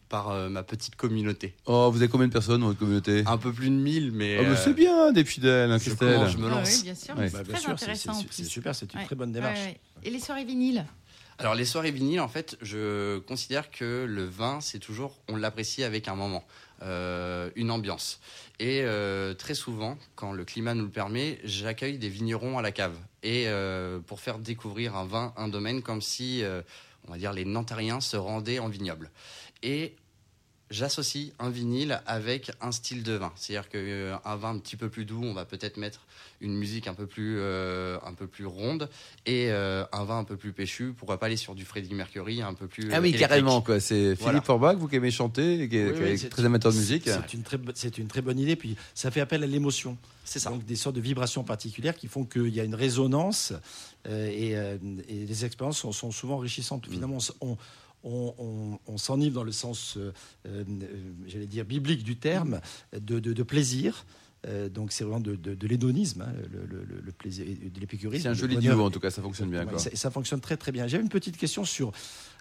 Par 0.09 0.29
euh, 0.31 0.49
ma 0.49 0.63
petite 0.63 0.95
communauté. 0.95 1.53
Oh, 1.67 1.89
vous 1.91 1.97
avez 1.97 2.07
combien 2.07 2.27
de 2.27 2.33
personnes 2.33 2.61
dans 2.61 2.67
votre 2.67 2.79
communauté? 2.79 3.23
Un 3.27 3.37
peu 3.37 3.53
plus 3.53 3.69
de 3.69 3.75
1000, 3.75 4.11
mais... 4.11 4.37
Oh, 4.39 4.43
mais 4.43 4.49
euh, 4.49 4.55
C'est 4.55 4.73
bien, 4.73 5.11
des 5.11 5.23
fidèles, 5.23 5.69
hein, 5.71 5.77
je 5.77 5.83
Christelle. 5.83 6.27
je 6.31 6.37
me 6.39 6.47
Ah 6.47 6.49
lance. 6.49 6.77
oui, 6.77 6.83
bien 6.83 6.95
sûr, 6.95 7.15
Ouais. 7.15 7.29
Bah, 7.29 7.39
c'est 7.77 8.31
c'est 8.31 8.43
super, 8.45 8.73
c'est 8.73 8.91
une 8.91 8.99
Ouais. 9.01 9.05
très 9.05 9.15
bonne 9.15 9.31
démarche. 9.31 9.59
Ouais, 9.59 9.65
ouais. 9.65 9.79
Et 10.03 10.09
les 10.09 10.19
soirées 10.19 10.45
vinyles? 10.45 10.83
Alors 11.39 11.55
les 11.55 11.65
soirées 11.65 11.91
vinyles, 11.91 12.19
en 12.19 12.27
fait, 12.27 12.57
je 12.61 13.19
considère 13.19 13.71
que 13.71 14.05
le 14.07 14.23
vin, 14.23 14.61
c'est 14.61 14.79
toujours, 14.79 15.19
on 15.27 15.35
l'apprécie 15.35 15.83
avec 15.83 16.07
un 16.07 16.15
moment, 16.15 16.45
euh, 16.83 17.49
une 17.55 17.71
ambiance. 17.71 18.19
Et 18.59 18.81
euh, 18.83 19.33
très 19.33 19.55
souvent, 19.55 19.97
quand 20.15 20.31
le 20.31 20.45
climat 20.45 20.75
nous 20.75 20.85
le 20.85 20.91
permet, 20.91 21.39
j'accueille 21.43 21.97
des 21.97 22.09
vignerons 22.09 22.57
à 22.57 22.61
la 22.61 22.71
cave. 22.71 22.95
Et 23.23 23.45
euh, 23.47 23.99
pour 23.99 24.19
faire 24.19 24.37
découvrir 24.37 24.95
un 24.95 25.05
vin, 25.05 25.33
un 25.35 25.47
domaine, 25.47 25.81
comme 25.81 26.01
si, 26.01 26.43
on 27.07 27.11
va 27.11 27.17
dire, 27.17 27.33
les 27.33 27.45
Nantariens 27.45 27.99
se 27.99 28.17
rendaient 28.17 28.59
en 28.59 28.69
vignoble. 28.69 29.09
Et 29.63 29.95
j'associe 30.73 31.31
un 31.39 31.49
vinyle 31.49 32.01
avec 32.05 32.51
un 32.61 32.71
style 32.71 33.03
de 33.03 33.13
vin. 33.13 33.31
C'est-à-dire 33.35 33.69
qu'un 33.69 34.35
vin 34.35 34.49
un 34.55 34.57
petit 34.59 34.75
peu 34.75 34.89
plus 34.89 35.05
doux, 35.05 35.21
on 35.23 35.33
va 35.33 35.45
peut-être 35.45 35.77
mettre 35.77 36.01
une 36.41 36.55
musique 36.55 36.87
un 36.87 36.93
peu 36.93 37.05
plus, 37.05 37.37
euh, 37.39 37.97
un 38.05 38.13
peu 38.13 38.27
plus 38.27 38.45
ronde 38.45 38.89
et 39.25 39.49
euh, 39.51 39.85
un 39.93 40.03
vin 40.03 40.19
un 40.19 40.23
peu 40.25 40.35
plus 40.35 40.51
péchu. 40.51 40.93
Pourquoi 40.97 41.19
pas 41.19 41.27
aller 41.27 41.37
sur 41.37 41.55
du 41.55 41.63
Freddie 41.63 41.93
Mercury 41.93 42.41
un 42.41 42.53
peu 42.53 42.67
plus. 42.67 42.89
Ah 42.91 42.97
euh, 42.97 43.01
oui, 43.01 43.09
électrique. 43.09 43.29
carrément, 43.29 43.61
quoi. 43.61 43.79
C'est 43.79 44.15
Voilà. 44.15 44.33
Philippe 44.33 44.45
Forbach, 44.45 44.75
vous 44.75 44.87
qui 44.87 44.95
aimez 44.97 45.11
chanter, 45.11 45.61
et 45.61 45.69
qui 45.69 45.77
est, 45.77 45.85
Oui, 45.91 45.93
qui 45.95 46.01
est 46.03 46.11
oui, 46.11 46.17
c'est- 46.17 46.29
très 46.29 46.43
amateur 46.43 46.71
de 46.73 46.77
musique. 46.77 47.03
C'est 47.07 47.33
une, 47.33 47.43
très, 47.43 47.57
c'est 47.75 47.97
une 47.97 48.07
très 48.07 48.21
bonne 48.21 48.39
idée. 48.39 48.55
Puis 48.55 48.75
ça 48.95 49.11
fait 49.11 49.21
appel 49.21 49.43
à 49.43 49.47
l'émotion. 49.47 49.97
C'est 50.25 50.39
ça. 50.39 50.49
Donc 50.49 50.65
des 50.65 50.75
sortes 50.75 50.95
de 50.95 51.01
vibrations 51.01 51.43
particulières 51.43 51.95
qui 51.95 52.07
font 52.07 52.23
qu'il 52.25 52.49
y 52.53 52.59
a 52.59 52.63
une 52.63 52.75
résonance 52.75 53.53
euh, 54.07 54.27
et, 54.29 54.55
euh, 54.57 54.77
et 55.07 55.25
les 55.25 55.45
expériences 55.45 55.77
sont, 55.79 55.91
sont 55.91 56.11
souvent 56.11 56.35
enrichissantes. 56.35 56.87
Finalement, 56.89 57.17
on, 57.41 57.57
on, 58.03 58.97
s'enivre 58.97 59.35
dans 59.35 59.43
le 59.43 59.51
sens, 59.51 59.97
euh, 59.97 60.11
euh, 60.45 60.63
j'allais 61.27 61.47
dire, 61.47 61.65
biblique 61.65 62.03
du 62.03 62.17
terme, 62.17 62.59
de 62.93 63.43
plaisir. 63.43 64.05
Euh, 64.45 64.67
donc 64.69 64.91
c'est 64.91 65.03
vraiment 65.05 65.19
de, 65.21 65.35
de- 65.35 65.55
de 65.55 65.67
l'hédonisme, 65.67 66.21
hein, 66.21 66.33
le, 66.51 66.65
le- 66.65 66.83
le- 66.83 66.99
le 67.01 67.11
plaisir, 67.13 67.45
de 67.45 67.79
l'épicourisme. 67.79 68.23
C'est 68.23 68.29
un 68.29 68.33
joli 68.33 68.57
duo, 68.57 68.81
en 68.83 68.89
tout 68.91 68.99
cas, 68.99 69.09
ça 69.09 69.21
fonctionne 69.21 69.49
bien. 69.49 69.65
Quoi. 69.65 69.79
ça, 69.79 69.89
ça 69.93 70.11
fonctionne 70.11 70.41
très 70.41 70.57
très 70.57 70.71
bien. 70.73 70.85
J'avais 70.87 71.03
une 71.03 71.09
petite 71.09 71.37
question 71.37 71.63
sur 71.63 71.91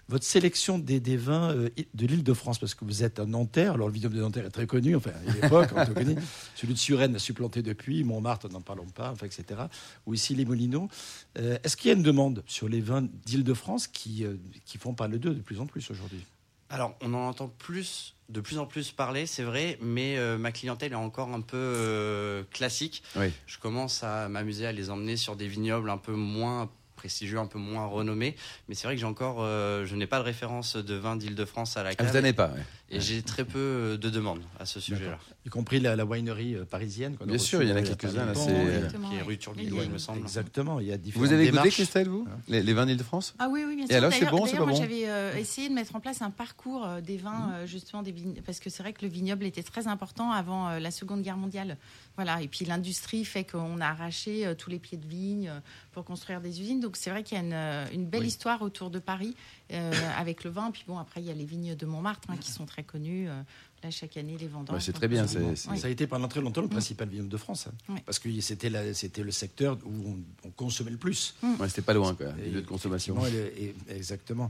votre 0.09 0.25
sélection 0.25 0.79
des, 0.79 0.99
des 0.99 1.15
vins 1.15 1.51
euh, 1.51 1.69
de 1.93 2.05
l'île 2.05 2.23
de 2.25 2.33
France, 2.33 2.59
parce 2.59 2.75
que 2.75 2.83
vous 2.83 3.03
êtes 3.03 3.21
un 3.21 3.25
Nanterre. 3.25 3.75
Alors 3.75 3.87
le 3.87 3.93
vignoble 3.93 4.15
de 4.15 4.21
Nanterre 4.21 4.45
est 4.45 4.49
très 4.51 4.67
connu, 4.67 4.97
enfin 4.97 5.11
à 5.27 5.31
l'époque, 5.41 5.69
on 5.73 5.79
le 5.79 5.93
connaît. 5.93 6.15
Celui 6.55 6.73
de 6.73 6.79
Suresnes 6.79 7.15
a 7.15 7.19
supplanté 7.19 7.61
depuis, 7.61 8.03
Montmartre, 8.03 8.49
n'en 8.49 8.59
parlons 8.59 8.85
pas, 8.87 9.11
enfin, 9.11 9.25
etc. 9.25 9.61
Ou 10.05 10.13
ici 10.13 10.35
les 10.35 10.43
Molinos. 10.43 10.89
Euh, 11.37 11.57
Est-ce 11.63 11.77
qu'il 11.77 11.87
y 11.89 11.93
a 11.93 11.95
une 11.95 12.03
demande 12.03 12.43
sur 12.47 12.67
les 12.67 12.81
vins 12.81 13.07
d'île 13.25 13.45
de 13.45 13.53
France 13.53 13.87
qui, 13.87 14.25
euh, 14.25 14.35
qui 14.65 14.77
font 14.77 14.93
parler 14.93 15.19
d'eux 15.19 15.33
de 15.33 15.41
plus 15.41 15.61
en 15.61 15.67
plus 15.67 15.89
aujourd'hui? 15.89 16.25
Alors, 16.69 16.97
on 17.01 17.13
en 17.13 17.27
entend 17.29 17.47
plus, 17.47 18.15
de 18.33 18.41
plus 18.41 18.57
en 18.57 18.65
plus 18.65 18.91
parler, 18.91 19.25
c'est 19.27 19.43
vrai, 19.43 19.77
mais 19.79 20.17
euh, 20.17 20.37
ma 20.37 20.51
clientèle 20.51 20.91
est 20.91 20.95
encore 20.95 21.29
un 21.29 21.41
peu 21.41 21.55
euh, 21.57 22.43
classique. 22.51 23.03
Oui. 23.15 23.31
Je 23.45 23.59
commence 23.59 24.03
à 24.03 24.27
m'amuser 24.27 24.65
à 24.65 24.71
les 24.71 24.89
emmener 24.89 25.17
sur 25.17 25.35
des 25.35 25.47
vignobles 25.47 25.89
un 25.91 25.97
peu 25.99 26.13
moins 26.13 26.69
prestigieux, 26.95 27.37
un 27.37 27.45
peu 27.45 27.59
moins 27.59 27.85
renommés. 27.85 28.35
Mais 28.67 28.75
c'est 28.75 28.87
vrai 28.87 28.95
que 28.95 28.99
j'ai 29.01 29.05
encore, 29.05 29.37
euh, 29.41 29.85
je 29.85 29.95
n'ai 29.95 30.07
pas 30.07 30.17
de 30.19 30.23
référence 30.23 30.75
de 30.77 30.95
vin 30.95 31.15
d'Île-de-France 31.15 31.77
à 31.77 31.83
la 31.83 31.89
Ah, 31.89 31.95
cave. 31.95 32.07
vous 32.07 32.13
n'en 32.13 32.19
avez 32.19 32.33
pas, 32.33 32.47
ouais. 32.47 32.63
Et 32.89 32.99
j'ai 32.99 33.23
très 33.23 33.43
peu 33.43 33.57
euh, 33.57 33.97
de 33.97 34.09
demandes 34.11 34.41
à 34.59 34.67
ce 34.67 34.79
sujet-là. 34.79 35.17
Y 35.47 35.49
compris 35.49 35.79
la, 35.79 35.95
la 35.95 36.05
winery 36.05 36.53
euh, 36.55 36.63
parisienne. 36.63 37.15
Bien 37.25 37.37
sûr, 37.39 37.63
il 37.63 37.69
y 37.69 37.73
en 37.73 37.75
a 37.75 37.81
quelques-uns, 37.81 38.25
là, 38.25 38.35
c'est- 38.35 38.51
euh, 38.51 38.87
Qui 38.87 39.15
est 39.15 39.21
rue 39.23 39.39
Oui, 39.57 39.67
il 39.85 39.89
me 39.89 39.97
semble. 39.97 40.19
Exactement, 40.19 40.79
il 40.79 40.87
y 40.87 40.91
a 40.91 40.97
différentes 40.97 41.27
Vous 41.27 41.33
avez 41.33 41.49
goûté. 41.49 41.69
Christelle, 41.69 42.07
vous 42.07 42.27
les, 42.47 42.61
les 42.61 42.73
vins 42.73 42.85
d'Île-de-France 42.85 43.33
Ah 43.39 43.47
oui, 43.49 43.63
oui, 43.67 43.75
bien 43.77 43.85
Et 43.85 43.87
sûr. 43.87 43.97
alors, 43.97 44.13
c'est 44.13 44.25
bon, 44.29 44.45
c'est 44.45 44.51
d'ailleurs, 44.51 44.65
pas 44.65 44.71
moi, 44.71 44.73
bon 44.73 44.81
j'avais 44.83 45.09
euh, 45.09 45.35
essayé 45.37 45.69
de 45.69 45.73
mettre 45.73 45.95
en 45.95 45.99
place 46.01 46.21
un 46.21 46.29
parcours 46.29 46.87
des 47.03 47.17
vins, 47.17 47.51
euh, 47.53 47.65
justement, 47.65 48.03
des 48.03 48.11
vignes, 48.11 48.41
parce 48.45 48.59
que 48.59 48.69
c'est 48.69 48.83
vrai 48.83 48.93
que 48.93 49.03
le 49.03 49.11
vignoble 49.11 49.45
était 49.45 49.63
très 49.63 49.87
important 49.87 50.31
avant 50.31 50.69
euh, 50.69 50.79
la 50.79 50.91
Seconde 50.91 51.23
Guerre 51.23 51.37
mondiale. 51.37 51.77
Voilà. 52.15 52.43
Et 52.43 52.47
puis 52.47 52.63
l'industrie 52.65 53.25
fait 53.25 53.43
qu'on 53.43 53.81
a 53.81 53.87
arraché 53.87 54.45
euh, 54.45 54.53
tous 54.53 54.69
les 54.69 54.77
pieds 54.77 54.99
de 54.99 55.07
vigne 55.07 55.51
pour 55.93 56.03
construire 56.05 56.41
des 56.41 56.61
usines. 56.61 56.79
Donc 56.79 56.95
c'est 56.95 57.09
vrai 57.09 57.23
qu'il 57.23 57.37
y 57.39 57.41
a 57.41 57.43
une, 57.89 57.93
une 58.01 58.05
belle 58.05 58.21
Oui. 58.21 58.27
histoire 58.27 58.61
autour 58.61 58.91
de 58.91 58.99
Paris 58.99 59.35
avec 59.77 60.43
le 60.43 60.49
vin. 60.49 60.71
Puis 60.71 60.83
bon, 60.87 60.97
après, 60.97 61.21
il 61.21 61.27
y 61.27 61.31
a 61.31 61.33
les 61.33 61.45
vignes 61.45 61.75
de 61.75 61.85
Montmartre 61.85 62.29
hein, 62.29 62.37
qui 62.39 62.51
sont 62.51 62.65
très 62.65 62.83
connues. 62.83 63.29
euh, 63.29 63.41
là, 63.83 63.91
chaque 63.91 64.15
année, 64.15 64.37
les 64.39 64.47
vendanges. 64.47 64.79
C'est 64.81 64.93
très 64.93 65.09
bien, 65.09 65.23
euh, 65.23 65.27
c'est- 65.27 65.55
c'est- 65.57 65.69
oui. 65.69 65.77
Ça 65.77 65.87
a 65.87 65.89
été 65.89 66.07
pendant 66.07 66.29
très 66.29 66.39
longtemps 66.39 66.61
le 66.61 66.69
principal 66.69 67.09
vignoble 67.09 67.27
de 67.27 67.35
France. 67.37 67.67
hein. 67.67 67.73
Oui. 67.89 67.99
Parce 68.05 68.17
que 68.17 68.29
c'était 68.39 68.69
la- 68.69 68.93
c'était 68.93 69.23
le 69.23 69.31
secteur 69.31 69.77
où 69.85 70.09
on, 70.09 70.47
on 70.47 70.51
consommait 70.51 70.91
le 70.91 70.97
plus. 70.97 71.35
Ouais, 71.43 71.67
c'était 71.67 71.81
pas 71.81 71.93
loin, 71.93 72.15
quoi, 72.15 72.27
les 72.41 72.49
lieux 72.49 72.61
de 72.61 72.65
consommation. 72.67 73.15
et 73.27 73.65
et- 73.65 73.75
exactement. 73.95 74.49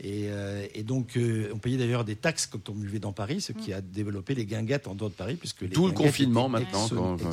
Et, 0.00 0.26
euh, 0.28 0.66
et 0.74 0.82
donc, 0.82 1.16
euh, 1.16 1.50
on 1.54 1.58
payait 1.58 1.76
d'ailleurs 1.76 2.04
des 2.04 2.16
taxes 2.16 2.46
quand 2.46 2.68
on 2.68 2.74
buvait 2.74 2.98
dans 2.98 3.12
Paris, 3.12 3.40
ce 3.40 3.52
qui 3.52 3.72
a 3.72 3.80
développé 3.80 4.34
les 4.34 4.44
guinguettes 4.44 4.88
en 4.88 4.94
dehors 4.94 5.08
de 5.10 5.14
Paris. 5.14 5.36
Puisque 5.36 5.62
les 5.62 5.68
D'où 5.68 5.86
le 5.86 5.92
confinement, 5.92 6.48
maintenant, 6.48 6.88
quand- 6.88 7.16
quand-. 7.16 7.32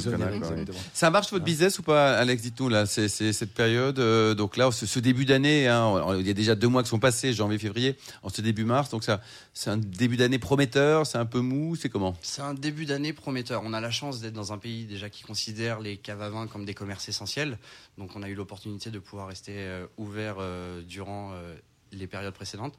Ça 0.94 1.10
marche 1.10 1.32
votre 1.32 1.44
business 1.44 1.80
ou 1.80 1.84
pas, 1.84 2.18
Alex 2.18 2.42
Dites-nous, 2.44 2.70
là, 2.70 2.86
c'est 2.86 3.10
cette 3.10 3.54
période. 3.54 4.00
euh, 4.00 4.34
donc 4.36 4.58
là, 4.58 4.72
ce, 4.72 4.86
ce 4.86 5.00
début 5.00 5.26
d'année, 5.26 5.68
hein, 5.68 6.16
il 6.20 6.28
y 6.28 6.30
a 6.30 6.34
déjà 6.34 6.56
deux 6.56 6.68
mois 6.68 6.84
qui 6.84 6.90
sont 6.90 7.00
passés, 7.00 7.34
janvier, 7.34 7.58
février, 7.58 7.96
en 8.24 8.30
ce 8.30 8.42
début 8.42 8.64
mars. 8.64 8.90
Donc 8.90 9.04
ça, 9.04 9.22
c'est 9.54 9.70
un 9.70 9.78
début 9.78 10.18
d'année 10.18 10.40
prometteur, 10.40 11.06
c'est 11.08 11.18
un 11.18 11.26
peu 11.26 11.40
mou, 11.40 11.76
c'est 11.76 11.90
comment? 11.90 12.16
C'est 12.22 12.42
un 12.42 12.54
début 12.54 12.86
d'année 12.86 13.14
prometteur. 13.14 13.62
On 13.66 13.74
a 13.74 13.82
la 13.82 13.92
chance 13.92 14.22
d'être 14.22 14.34
dans 14.34 14.54
un 14.54 14.58
pays 14.58 14.86
déjà 14.86 15.10
qui 15.10 15.24
considère 15.24 15.80
les 15.80 15.98
caves 15.98 16.22
à 16.22 16.30
vin 16.30 16.48
comme 16.48 16.66
des 16.66 16.74
commerces 16.74 17.10
essentiels. 17.10 17.58
Donc 17.98 18.12
on 18.16 18.24
a 18.24 18.30
eu 18.30 18.36
l'opportunité 18.36 18.92
de 18.92 19.00
pouvoir 19.00 19.28
rester 19.28 19.54
euh, 19.58 19.86
ouvert 19.98 20.36
euh, 20.40 20.82
durant 20.84 21.32
euh, 21.34 21.56
les 21.92 22.08
périodes 22.08 22.34
précédentes. 22.34 22.78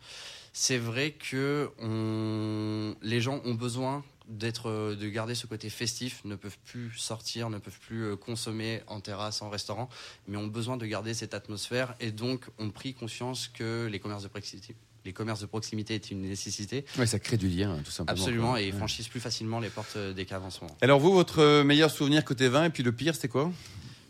C'est 0.53 0.79
vrai 0.79 1.13
que 1.13 1.71
on... 1.81 2.95
les 3.03 3.21
gens 3.21 3.41
ont 3.45 3.55
besoin 3.55 4.05
d'être, 4.29 4.69
euh, 4.69 4.97
de 4.97 5.09
garder 5.09 5.35
ce 5.35 5.47
côté 5.47 5.71
festif, 5.71 6.21
ne 6.25 6.37
peuvent 6.37 6.59
plus 6.65 6.93
sortir, 6.97 7.51
ne 7.51 7.59
peuvent 7.59 7.79
plus 7.81 8.05
euh, 8.05 8.17
consommer 8.17 8.81
en 8.87 9.01
terrasse, 9.01 9.43
en 9.43 9.51
restaurant, 9.51 9.89
mais 10.29 10.37
ont 10.37 10.47
besoin 10.47 10.77
de 10.77 10.87
garder 10.87 11.15
cette 11.15 11.35
atmosphère 11.35 11.95
et 12.01 12.13
donc 12.13 12.47
ont 12.59 12.71
pris 12.71 12.95
conscience 12.95 13.49
que 13.49 13.89
les 13.91 13.99
commerces 13.99 14.23
de 14.23 14.29
proximité, 14.29 14.77
les 15.05 15.13
commerces 15.13 15.41
de 15.41 15.47
proximité 15.47 15.95
étaient 15.95 16.11
une 16.11 16.23
nécessité. 16.23 16.85
Ouais, 16.99 17.07
ça 17.07 17.19
crée 17.19 17.37
du 17.37 17.49
lien, 17.49 17.77
tout 17.85 17.91
simplement. 17.91 18.19
Absolument, 18.19 18.51
quoi. 18.51 18.63
et 18.63 18.71
Ouais. 18.71 18.79
franchissent 18.79 19.09
plus 19.09 19.21
facilement 19.21 19.59
les 19.61 19.71
portes 19.71 19.97
euh, 19.97 20.13
des 20.13 20.25
caves 20.25 20.45
en 20.45 20.51
ce 20.51 20.61
moment. 20.61 20.77
Alors 20.81 21.01
vous, 21.01 21.13
votre 21.13 21.63
meilleur 21.63 21.91
souvenir 21.91 22.25
côté 22.25 22.49
vin, 22.49 22.65
et 22.65 22.71
puis 22.71 22.83
le 22.83 22.93
pire, 22.93 23.15
c'était 23.15 23.29
quoi? 23.29 23.51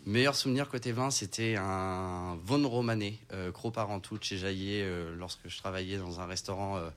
Meilleur 0.04 0.34
souvenir 0.34 0.68
côté 0.68 0.90
vin, 0.92 1.10
c'était 1.10 1.54
un 1.56 2.36
Von 2.44 2.66
Romané, 2.68 3.18
euh, 3.32 3.52
Cros 3.52 3.70
Parentout 3.70 4.18
chez 4.20 4.36
Jaillet, 4.36 4.82
euh, 4.82 5.14
lorsque 5.16 5.46
je 5.48 5.56
travaillais 5.58 5.96
dans 5.98 6.18
un 6.20 6.26
restaurant 6.26 6.76
euh, 6.76 6.88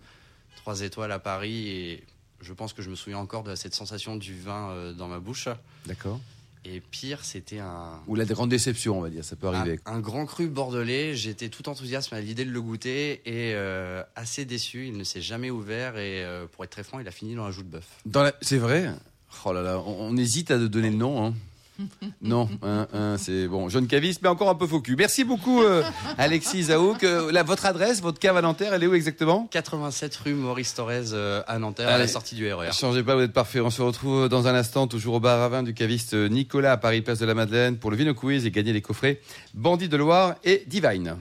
3 0.57 0.81
étoiles 0.81 1.11
à 1.11 1.19
Paris. 1.19 1.67
Et 1.69 2.03
je 2.41 2.51
pense 2.53 2.73
que 2.73 2.81
je 2.81 2.89
me 2.89 2.95
souviens 2.95 3.19
encore 3.19 3.43
de 3.43 3.53
cette 3.55 3.75
sensation 3.75 4.15
du 4.15 4.35
vin 4.39 4.69
euh, 4.71 4.93
dans 4.93 5.07
ma 5.07 5.19
bouche. 5.19 5.47
D'accord. 5.85 6.19
Et 6.67 6.79
pire, 6.79 7.23
c'était 7.23 7.59
un, 7.59 8.01
Ou 8.07 8.15
la 8.15 8.25
grande 8.25 8.49
déception, 8.49 8.97
on 8.97 9.01
va 9.01 9.11
dire, 9.11 9.23
ça 9.23 9.35
peut 9.35 9.45
arriver. 9.49 9.79
un, 9.85 9.97
un 9.97 9.99
grand 9.99 10.25
cru 10.25 10.47
bordelais. 10.47 11.13
J'étais 11.13 11.49
tout 11.49 11.69
enthousiasme 11.69 12.15
à 12.15 12.21
l'idée 12.21 12.43
de 12.43 12.49
le 12.49 12.59
goûter 12.59 13.21
et 13.25 13.53
euh, 13.53 14.01
assez 14.15 14.45
déçu. 14.45 14.87
Il 14.87 14.97
ne 14.97 15.03
s'est 15.03 15.21
jamais 15.21 15.51
ouvert 15.51 15.95
et 15.99 16.25
euh, 16.25 16.47
pour 16.47 16.63
être 16.63 16.71
très 16.71 16.83
franc, 16.83 16.97
il 16.99 17.07
a 17.07 17.11
fini 17.11 17.35
dans 17.35 17.45
un 17.45 17.51
joue 17.51 17.61
de 17.61 17.67
bœuf. 17.69 17.85
Dans 18.07 18.23
la- 18.23 18.33
C'est 18.41 18.57
vrai? 18.57 18.89
Oh 19.45 19.53
là 19.53 19.61
là, 19.61 19.77
on, 19.77 20.07
on 20.09 20.17
hésite 20.17 20.49
à 20.49 20.57
donner 20.57 20.89
le 20.89 20.95
nom. 20.97 21.23
Hein. 21.23 21.35
non, 22.21 22.49
hein, 22.61 22.87
hein, 22.93 23.15
c'est 23.17 23.47
bon. 23.47 23.69
Jeune 23.69 23.87
caviste, 23.87 24.21
mais 24.21 24.29
encore 24.29 24.49
un 24.49 24.55
peu 24.55 24.67
faux 24.67 24.81
cul. 24.81 24.95
Merci 24.95 25.23
beaucoup, 25.23 25.61
euh, 25.61 25.83
Alexis 26.17 26.63
Zaouk. 26.63 27.03
Euh, 27.03 27.31
là, 27.31 27.43
votre 27.43 27.65
adresse, 27.65 28.01
votre 28.01 28.19
cave 28.19 28.37
à 28.37 28.41
Nanterre, 28.41 28.73
elle 28.73 28.83
est 28.83 28.87
où 28.87 28.93
exactement? 28.93 29.47
87 29.51 30.15
rue 30.17 30.33
Maurice 30.33 30.73
Thorez 30.73 31.13
euh, 31.13 31.43
à 31.47 31.59
Nanterre, 31.59 31.89
à 31.89 31.97
la 31.97 32.07
sortie 32.07 32.35
du 32.35 32.47
E 32.47 32.53
RER. 32.53 32.71
Changez 32.71 33.03
pas, 33.03 33.15
vous 33.15 33.21
êtes 33.21 33.33
parfait. 33.33 33.59
On 33.59 33.69
se 33.69 33.81
retrouve 33.81 34.29
dans 34.29 34.47
un 34.47 34.55
instant, 34.55 34.87
toujours 34.87 35.15
au 35.15 35.19
bar 35.19 35.41
à 35.41 35.49
vin 35.49 35.63
du 35.63 35.73
caviste 35.73 36.13
Nicolas 36.13 36.73
à 36.73 36.77
Paris, 36.77 37.01
place 37.01 37.19
de 37.19 37.25
la 37.25 37.33
Madeleine, 37.33 37.77
pour 37.77 37.91
le 37.91 37.97
Vino 37.97 38.13
Quiz 38.13 38.45
et 38.45 38.51
gagner 38.51 38.73
les 38.73 38.81
coffrets 38.81 39.21
Bandit 39.53 39.89
de 39.89 39.97
Loire 39.97 40.35
et 40.43 40.63
Divine. 40.67 41.15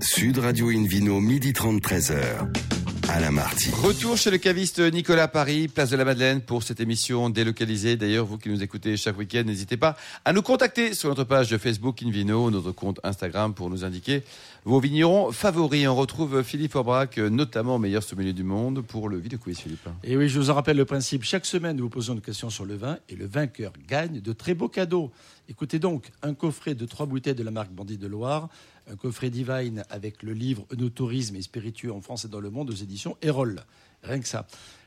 Sud 0.00 0.38
Radio 0.38 0.68
Invino, 0.68 1.20
midi 1.20 1.52
30, 1.52 1.80
13h. 1.80 2.65
Alain 3.08 3.30
Marty. 3.30 3.70
Retour 3.70 4.16
chez 4.16 4.30
le 4.30 4.38
caviste 4.38 4.80
Nicolas 4.80 5.28
Paris, 5.28 5.68
place 5.68 5.90
de 5.90 5.96
la 5.96 6.04
Madeleine 6.04 6.40
pour 6.40 6.62
cette 6.62 6.80
émission 6.80 7.30
délocalisée. 7.30 7.96
D'ailleurs, 7.96 8.26
vous 8.26 8.36
qui 8.36 8.48
nous 8.48 8.62
écoutez 8.62 8.96
chaque 8.96 9.16
week-end, 9.16 9.44
n'hésitez 9.46 9.76
pas 9.76 9.96
à 10.24 10.32
nous 10.32 10.42
contacter 10.42 10.92
sur 10.92 11.08
notre 11.08 11.24
page 11.24 11.48
de 11.48 11.56
Facebook 11.56 12.02
Invino, 12.02 12.50
notre 12.50 12.72
compte 12.72 12.98
Instagram 13.04 13.54
pour 13.54 13.70
nous 13.70 13.84
indiquer 13.84 14.24
vos 14.64 14.80
vignerons 14.80 15.30
favoris. 15.30 15.86
On 15.86 15.94
retrouve 15.94 16.42
Philippe 16.42 16.74
Aubrac, 16.74 17.18
notamment 17.18 17.78
meilleur 17.78 18.02
sommelier 18.02 18.32
du 18.32 18.42
monde, 18.42 18.82
pour 18.82 19.08
le 19.08 19.18
Vino 19.18 19.38
Quiz, 19.38 19.58
Philippe. 19.58 19.88
Et 20.02 20.16
oui, 20.16 20.28
je 20.28 20.40
vous 20.40 20.50
en 20.50 20.54
rappelle 20.54 20.76
le 20.76 20.84
principe. 20.84 21.22
Chaque 21.22 21.46
semaine, 21.46 21.76
nous 21.76 21.84
vous 21.84 21.90
posons 21.90 22.14
une 22.14 22.20
question 22.20 22.50
sur 22.50 22.64
le 22.64 22.74
vin 22.74 22.98
et 23.08 23.14
le 23.14 23.26
vainqueur 23.26 23.72
gagne 23.88 24.20
de 24.20 24.32
très 24.32 24.54
beaux 24.54 24.68
cadeaux. 24.68 25.12
Écoutez 25.48 25.78
donc, 25.78 26.10
un 26.22 26.34
coffret 26.34 26.74
de 26.74 26.84
trois 26.86 27.06
bouteilles 27.06 27.36
de 27.36 27.44
la 27.44 27.52
marque 27.52 27.70
Bandit 27.70 27.98
de 27.98 28.08
Loire, 28.08 28.48
coffret 28.94 29.30
Divine 29.30 29.84
avec 29.90 30.22
le 30.22 30.32
livre 30.32 30.64
Œnotourisme 30.72 31.34
et 31.36 31.42
spiritueux 31.42 31.92
en 31.92 32.00
France 32.00 32.24
et 32.24 32.28
dans 32.28 32.40
le 32.40 32.50
monde 32.50 32.70
aux 32.70 32.74
éditions 32.74 33.16
Erol. 33.22 33.62
Rien 34.04 34.20
que 34.20 34.28
ça. 34.28 34.46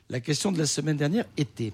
La 0.09 0.21
question 0.21 0.51
de 0.51 0.57
la 0.57 0.65
semaine 0.65 0.95
dernière 0.97 1.25
était 1.37 1.73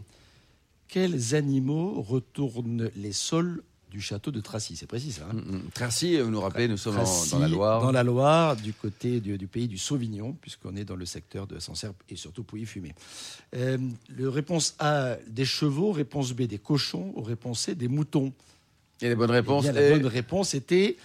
quels 0.88 1.36
animaux 1.36 2.02
retournent 2.02 2.90
les 2.96 3.12
sols 3.14 3.62
du 3.92 4.02
château 4.02 4.32
de 4.32 4.42
Tracy? 4.42 4.76
C'est 4.76 4.88
précis 4.88 5.12
ça. 5.14 5.28
hein? 5.30 5.34
Mm, 5.36 5.56
mm. 5.58 5.62
Tracy, 5.74 6.18
vous 6.20 6.30
nous 6.30 6.42
rappelez, 6.42 6.68
nous 6.68 6.78
sommes 6.78 6.96
Tracy, 6.96 7.32
dans 7.32 7.40
la 7.40 7.48
Loire. 7.48 7.82
Dans 7.82 7.92
la 7.92 8.04
Loire, 8.04 8.56
du 8.56 8.74
côté 8.74 9.20
du, 9.20 9.38
du 9.38 9.48
pays 9.48 9.68
du 9.68 9.78
Sauvignon, 9.78 10.34
puisqu'on 10.42 10.76
est 10.76 10.84
dans 10.86 10.96
le 10.96 11.06
secteur 11.06 11.48
de 11.48 11.60
Sancerre 11.60 11.94
et 12.10 12.16
surtout 12.16 12.44
Pouilly-Fumé. 12.44 12.94
Euh, 13.56 13.78
le 14.10 14.30
réponse 14.30 14.76
A, 14.80 15.16
des 15.28 15.46
chevaux. 15.46 15.92
Réponse 15.92 16.34
B, 16.34 16.42
des 16.44 16.58
cochons. 16.58 17.14
Réponse 17.22 17.62
C, 17.62 17.76
des 17.76 17.88
moutons. 17.88 18.34
Et 19.02 19.08
les 19.10 19.16
bonnes 19.16 19.30
Eh 19.30 19.34
réponses 19.34 19.64
bien, 19.64 19.72
la 19.74 19.88
et- 19.88 19.92
bonne 19.92 20.08
réponse 20.08 20.54
était 20.56 20.98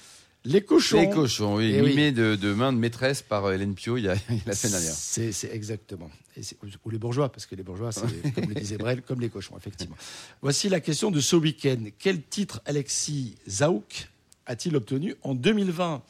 les 0.45 0.63
cochons. 0.63 1.01
Les 1.01 1.11
cochons, 1.11 1.57
oui, 1.57 1.73
Eh 1.75 1.81
oui. 1.83 1.91
mimé 1.91 2.13
de, 2.13 2.35
de 2.37 2.53
main 2.55 2.73
de 2.73 2.79
maîtresse 2.79 3.23
par 3.23 3.45
euh, 3.47 3.53
Hélène 3.55 3.75
Pio 3.75 3.97
il 3.97 4.05
y 4.05 4.09
a, 4.09 4.15
la 4.47 4.55
semaine 4.55 4.73
dernière. 4.73 4.95
C'est 4.95 5.51
exactement. 5.53 6.11
Et 6.37 6.43
ou 6.85 6.91
les 6.91 6.99
bourgeois, 6.99 7.31
parce 7.31 7.47
que 7.47 7.55
les 7.55 7.63
bourgeois, 7.63 7.93
c'est, 7.93 8.33
comme 8.35 8.49
le 8.49 8.55
disait 8.55 8.77
Brel, 8.79 9.03
comme 9.03 9.21
les 9.21 9.29
cochons, 9.29 9.57
effectivement. 9.57 9.97
Voici 10.43 10.69
la 10.69 10.81
question 10.81 11.11
de 11.11 11.21
ce 11.21 11.37
week-end. 11.37 11.85
Quel 11.99 12.23
titre 12.23 12.61
Alexis 12.65 13.35
Zaouk 13.49 14.09
a-t-il 14.47 14.75
obtenu 14.77 15.15
en 15.23 15.35
2020 15.35 16.03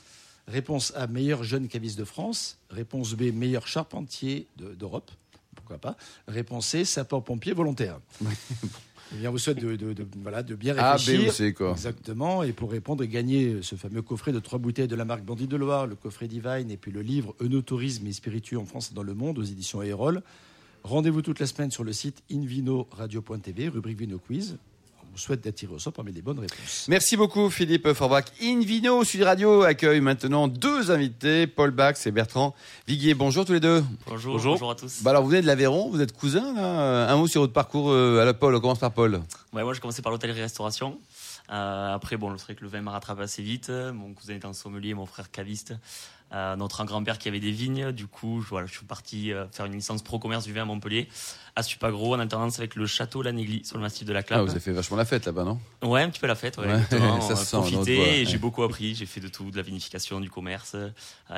Réponse 0.48 0.92
A, 0.96 1.06
meilleur 1.06 1.44
jeune 1.44 1.68
caviste 1.68 1.98
de 1.98 2.04
France. 2.04 2.58
Réponse 2.70 3.14
B, 3.14 3.32
meilleur 3.32 3.66
charpentier 3.66 4.46
de- 4.56 4.74
d'Europe. 4.74 5.10
Pourquoi 5.54 5.78
pas? 5.78 5.96
Réponse 6.26 6.68
C, 6.68 6.84
sapeur-pompier 6.84 7.52
volontaire. 7.52 8.00
Eh 9.12 9.18
bien, 9.18 9.28
on 9.28 9.32
vous 9.32 9.38
souhaite 9.38 9.58
de, 9.60 9.74
de- 9.76 9.92
de- 9.92 10.06
voilà, 10.22 10.42
de 10.42 10.54
bien 10.54 10.76
A, 10.78 10.94
B 10.94 10.98
réfléchir. 10.98 11.28
ou 11.30 11.32
C, 11.32 11.52
quoi. 11.52 11.72
Exactement. 11.72 12.42
Et 12.44 12.52
pour 12.52 12.70
répondre 12.70 13.02
et 13.02 13.08
gagner 13.08 13.58
ce 13.62 13.74
fameux 13.74 14.02
coffret 14.02 14.32
de 14.32 14.38
trois 14.38 14.58
bouteilles 14.58 14.86
de 14.88 14.94
la 14.96 15.04
marque 15.04 15.24
Bandit 15.24 15.48
de 15.48 15.56
Loire, 15.56 15.86
le 15.86 15.96
coffret 15.96 16.28
Divine 16.28 16.70
et 16.70 16.76
puis 16.76 16.92
le 16.92 17.02
livre 17.02 17.34
Œnotourisme 17.42 18.06
et 18.06 18.12
spiritueux 18.12 18.58
en 18.58 18.64
France 18.66 18.90
et 18.92 18.94
dans 18.94 19.02
le 19.02 19.14
monde 19.14 19.38
aux 19.38 19.42
éditions 19.44 19.80
Aérol. 19.80 20.22
Rendez-vous 20.84 21.22
toute 21.22 21.40
la 21.40 21.46
semaine 21.46 21.70
sur 21.70 21.82
le 21.84 21.92
site 21.92 22.22
invinoradio.tv, 22.32 23.68
rubrique 23.68 23.98
Vino 23.98 24.18
Quiz. 24.18 24.56
On 25.10 25.14
vous 25.14 25.18
souhaite 25.18 25.42
d'attirer 25.42 25.74
au 25.74 25.78
sort 25.80 25.92
parmi 25.92 26.12
les 26.12 26.22
bonnes 26.22 26.38
réponses. 26.38 26.86
Merci 26.88 27.16
beaucoup 27.16 27.50
Philippe 27.50 27.92
Forbach. 27.94 28.26
Invino 28.40 29.02
Sud 29.02 29.22
Radio 29.22 29.62
accueille 29.62 30.00
maintenant 30.00 30.46
deux 30.46 30.92
invités, 30.92 31.48
Paul 31.48 31.72
Bax 31.72 32.06
et 32.06 32.12
Bertrand 32.12 32.54
Viguier. 32.86 33.14
Bonjour 33.14 33.44
tous 33.44 33.54
les 33.54 33.58
deux. 33.58 33.82
Bonjour, 34.06 34.34
bonjour, 34.34 34.70
à 34.70 34.76
tous. 34.76 35.02
Bah 35.02 35.10
alors 35.10 35.24
vous 35.24 35.30
venez 35.30 35.42
de 35.42 35.48
l'Aveyron, 35.48 35.90
vous 35.90 36.00
êtes 36.00 36.16
cousins 36.16 36.54
là. 36.54 37.10
Un 37.10 37.16
mot 37.16 37.26
sur 37.26 37.40
votre 37.40 37.52
parcours 37.52 37.90
euh, 37.90 38.22
à 38.22 38.24
la 38.24 38.34
Paul, 38.34 38.54
on 38.54 38.60
commence 38.60 38.78
par 38.78 38.92
Paul. 38.92 39.20
Ouais, 39.52 39.64
moi, 39.64 39.74
j'ai 39.74 39.80
commencé 39.80 40.00
par 40.00 40.12
l'hôtellerie-restauration. 40.12 40.96
Euh, 41.50 41.92
après, 41.92 42.16
bon, 42.16 42.38
c'est 42.38 42.44
vrai 42.44 42.54
que 42.54 42.62
le 42.62 42.68
vin 42.68 42.80
m'a 42.80 42.92
rattrapé 42.92 43.22
assez 43.22 43.42
vite. 43.42 43.68
Mon 43.68 44.14
cousin 44.14 44.34
était 44.34 44.46
un 44.46 44.52
sommelier, 44.52 44.94
mon 44.94 45.06
frère 45.06 45.32
caviste. 45.32 45.74
Euh, 46.32 46.54
notre 46.54 46.84
grand-père 46.84 47.18
qui 47.18 47.28
avait 47.28 47.40
des 47.40 47.50
vignes, 47.50 47.90
du 47.90 48.06
coup, 48.06 48.40
voilà, 48.48 48.66
je 48.68 48.72
suis 48.72 48.86
parti 48.86 49.32
euh, 49.32 49.46
faire 49.50 49.66
une 49.66 49.72
licence 49.72 50.02
pro 50.02 50.20
commerce 50.20 50.44
du 50.44 50.52
vin 50.52 50.62
à 50.62 50.64
Montpellier, 50.64 51.08
à 51.56 51.62
Supagro, 51.62 52.14
en 52.14 52.20
alternance 52.20 52.58
avec 52.58 52.74
le 52.74 52.86
château 52.86 53.22
Lanégly 53.22 53.64
sur 53.64 53.76
le 53.76 53.82
massif 53.82 54.06
de 54.06 54.12
la 54.12 54.22
Clappe. 54.22 54.40
Ah, 54.40 54.44
vous 54.44 54.50
avez 54.50 54.60
fait 54.60 54.72
vachement 54.72 54.96
la 54.96 55.04
fête 55.04 55.26
là-bas, 55.26 55.44
non? 55.44 55.58
Ouais, 55.82 56.02
un 56.02 56.10
petit 56.10 56.20
peu 56.20 56.26
la 56.26 56.34
fête, 56.34 56.58
ouais. 56.58 56.66
Ouais, 56.66 56.80
ça 56.90 56.96
On 57.00 57.20
se 57.20 57.32
a 57.32 57.36
sent, 57.36 57.56
ouais. 57.86 58.24
j'ai 58.26 58.38
beaucoup 58.38 58.62
appris. 58.62 58.94
J'ai 58.94 59.06
fait 59.06 59.20
de 59.20 59.28
tout, 59.28 59.50
de 59.50 59.56
la 59.56 59.62
vinification, 59.62 60.20
du 60.20 60.30
commerce. 60.30 60.72
Euh, 60.74 60.88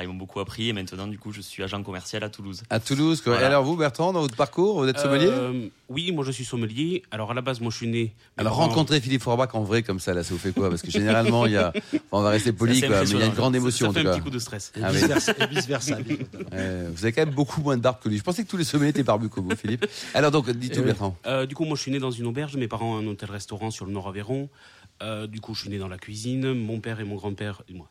ils 0.01 0.07
m'ont 0.07 0.13
beaucoup 0.13 0.39
appris 0.39 0.69
et 0.69 0.73
maintenant, 0.73 1.07
du 1.07 1.17
coup, 1.19 1.31
je 1.31 1.41
suis 1.41 1.63
agent 1.63 1.81
commercial 1.83 2.23
à 2.23 2.29
Toulouse. 2.29 2.63
À 2.69 2.79
Toulouse, 2.79 3.21
quoi. 3.21 3.33
Voilà. 3.33 3.45
Et 3.45 3.49
alors 3.49 3.63
vous, 3.63 3.75
Bertrand, 3.75 4.13
dans 4.13 4.21
votre 4.21 4.35
parcours, 4.35 4.81
vous 4.81 4.87
êtes 4.87 4.99
sommelier? 4.99 5.27
Euh, 5.29 5.67
Oui, 5.89 6.11
moi 6.11 6.23
je 6.25 6.31
suis 6.31 6.45
sommelier. 6.45 7.03
Alors 7.11 7.31
à 7.31 7.33
la 7.33 7.41
base, 7.41 7.59
moi 7.59 7.69
je 7.71 7.77
suis 7.77 7.87
né. 7.87 8.13
Alors 8.37 8.55
rencontrer 8.55 8.99
Philippe 9.01 9.21
Forbach 9.21 9.49
en 9.53 9.63
vrai 9.63 9.83
comme 9.83 9.99
ça, 9.99 10.13
là, 10.13 10.23
ça 10.23 10.33
vous 10.33 10.39
fait 10.39 10.51
quoi? 10.51 10.69
Parce 10.69 10.81
que 10.81 10.89
généralement, 10.89 11.45
il 11.45 11.51
y 11.53 11.57
a, 11.57 11.71
enfin, 11.75 11.97
on 12.11 12.21
va 12.21 12.29
rester 12.29 12.51
poli, 12.53 12.79
quoi, 12.81 12.89
mais 13.01 13.09
il 13.09 13.17
y 13.19 13.21
a 13.21 13.25
une 13.25 13.33
grande 13.33 13.53
Ça- 13.53 13.57
émotion 13.59 13.85
Ça 13.87 13.89
en 13.91 13.93
fait 13.93 14.01
tout 14.03 14.07
un 14.07 14.11
cas. 14.11 14.17
petit 14.17 14.23
coup 14.23 14.29
de 14.31 14.39
stress. 14.39 14.71
Et 14.75 14.81
Ah 14.83 14.91
et 14.91 15.47
vice-versa. 15.47 15.97
Euh, 16.53 16.89
vous 16.95 17.03
avez 17.05 17.11
quand 17.13 17.25
même 17.25 17.33
beaucoup 17.35 17.61
moins 17.61 17.77
de 17.77 17.81
barbe 17.81 17.97
que 18.03 18.09
lui. 18.09 18.17
Je 18.17 18.23
pensais 18.23 18.43
que 18.43 18.49
tous 18.49 18.57
les 18.57 18.63
sommeliers 18.63 18.89
étaient 18.89 19.03
barbus 19.03 19.29
comme 19.29 19.49
vous, 19.49 19.55
Philippe. 19.55 19.85
Alors 20.13 20.31
donc, 20.31 20.49
dites-nous, 20.49 20.83
Euh, 20.83 20.85
Bertrand. 20.85 21.17
Euh, 21.25 21.45
du 21.45 21.55
coup, 21.55 21.65
moi 21.65 21.75
je 21.75 21.81
suis 21.81 21.91
né 21.91 21.99
dans 21.99 22.11
une 22.11 22.25
auberge. 22.27 22.55
Mes 22.55 22.67
parents 22.67 22.95
ont 22.95 22.97
un 22.97 23.07
hôtel-restaurant 23.07 23.71
sur 23.71 23.85
le 23.85 23.91
Nord 23.91 24.07
Aveyron. 24.07 24.49
Euh, 25.01 25.27
du 25.27 25.41
coup, 25.41 25.53
je 25.55 25.61
suis 25.61 25.69
né 25.69 25.77
dans 25.77 25.87
la 25.87 25.97
cuisine. 25.97 26.53
Mon 26.53 26.79
père 26.79 26.99
et 26.99 27.03
mon 27.03 27.15
grand-père, 27.15 27.61
et 27.67 27.73
moi, 27.73 27.89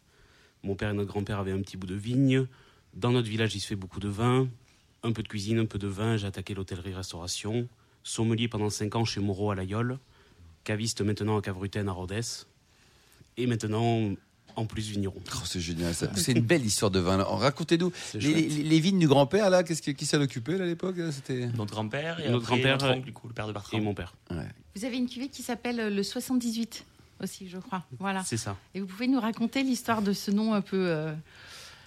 mon 0.63 0.75
père 0.75 0.91
et 0.91 0.95
notre 0.95 1.09
grand-père 1.11 1.39
avaient 1.39 1.53
un 1.53 1.61
petit 1.61 1.77
bout 1.77 1.87
de 1.87 1.95
vigne. 1.95 2.47
Dans 2.95 3.11
notre 3.11 3.29
village, 3.29 3.55
il 3.55 3.61
se 3.61 3.67
fait 3.67 3.77
beaucoup 3.77 4.01
de 4.01 4.09
vin. 4.09 4.49
Un 5.03 5.13
peu 5.13 5.23
de 5.23 5.29
cuisine, 5.29 5.59
un 5.59 5.67
peu 5.67 5.79
de 5.79 5.89
vin. 5.89 6.17
J'ai 6.17 6.27
attaqué 6.27 6.55
l'hôtellerie-restauration. 6.55 7.67
Sommelier 8.05 8.49
pendant 8.49 8.71
5 8.71 8.95
ans 8.97 9.05
chez 9.05 9.21
Moreau 9.21 9.51
à 9.51 9.55
l'Aïole. 9.55 9.99
Caviste 10.65 11.01
maintenant 11.01 11.39
à 11.39 11.43
Cavrutaine 11.43 11.89
à 11.89 11.93
Rodez. 11.93 12.21
Et 13.37 13.47
maintenant, 13.47 14.13
en 14.57 14.67
plus, 14.67 14.89
vigneron. 14.89 15.21
Oh, 15.35 15.39
c'est 15.45 15.61
génial. 15.61 15.95
ça. 15.95 16.09
C'est 16.15 16.33
une 16.33 16.41
belle 16.43 16.65
histoire 16.65 16.91
de 16.91 16.99
vin. 17.01 17.23
Racontez-nous. 17.23 17.93
Les, 18.15 18.21
chouette. 18.21 18.35
les- 18.35 18.49
les 18.63 18.81
vignes 18.81 18.99
du 18.99 19.09
grand-père, 19.09 19.51
là, 19.51 19.63
qu'est-ce 19.63 19.83
qui, 19.83 19.95
qui 19.95 20.07
s'en 20.07 20.21
occupait 20.21 20.59
là, 20.59 20.65
à 20.65 20.67
l'époque 20.67 20.97
C'était? 21.13 21.47
Notre 21.57 21.73
grand-père 21.73 22.21
et 22.21 22.31
Notre 22.31 22.47
grand-père, 22.47 22.73
notre 22.75 22.87
euh, 22.87 22.95
oncle, 22.95 23.05
du 23.07 23.13
coup, 23.13 23.29
le 23.29 23.35
père 23.35 23.47
de 23.47 23.53
Bertrand. 23.53 23.77
Et 23.79 23.81
mon 23.81 23.95
père. 23.95 24.15
Vous 24.75 24.85
avez 24.85 24.97
une 24.97 25.09
cuvée 25.09 25.29
qui 25.29 25.43
s'appelle 25.43 25.81
euh, 25.81 25.91
le 25.91 26.03
78 26.03 26.85
aussi, 27.23 27.49
je 27.49 27.59
crois. 27.59 27.85
Voilà. 28.01 28.23
C'est 28.25 28.37
ça. 28.37 28.57
Et 28.75 28.81
vous 28.81 28.87
pouvez 28.87 29.07
nous 29.07 29.21
raconter 29.21 29.63
l'histoire 29.63 30.03
de 30.03 30.13
ce 30.13 30.31
nom 30.31 30.55
un 30.55 30.61
peu. 30.61 30.77
euh, 30.89 31.13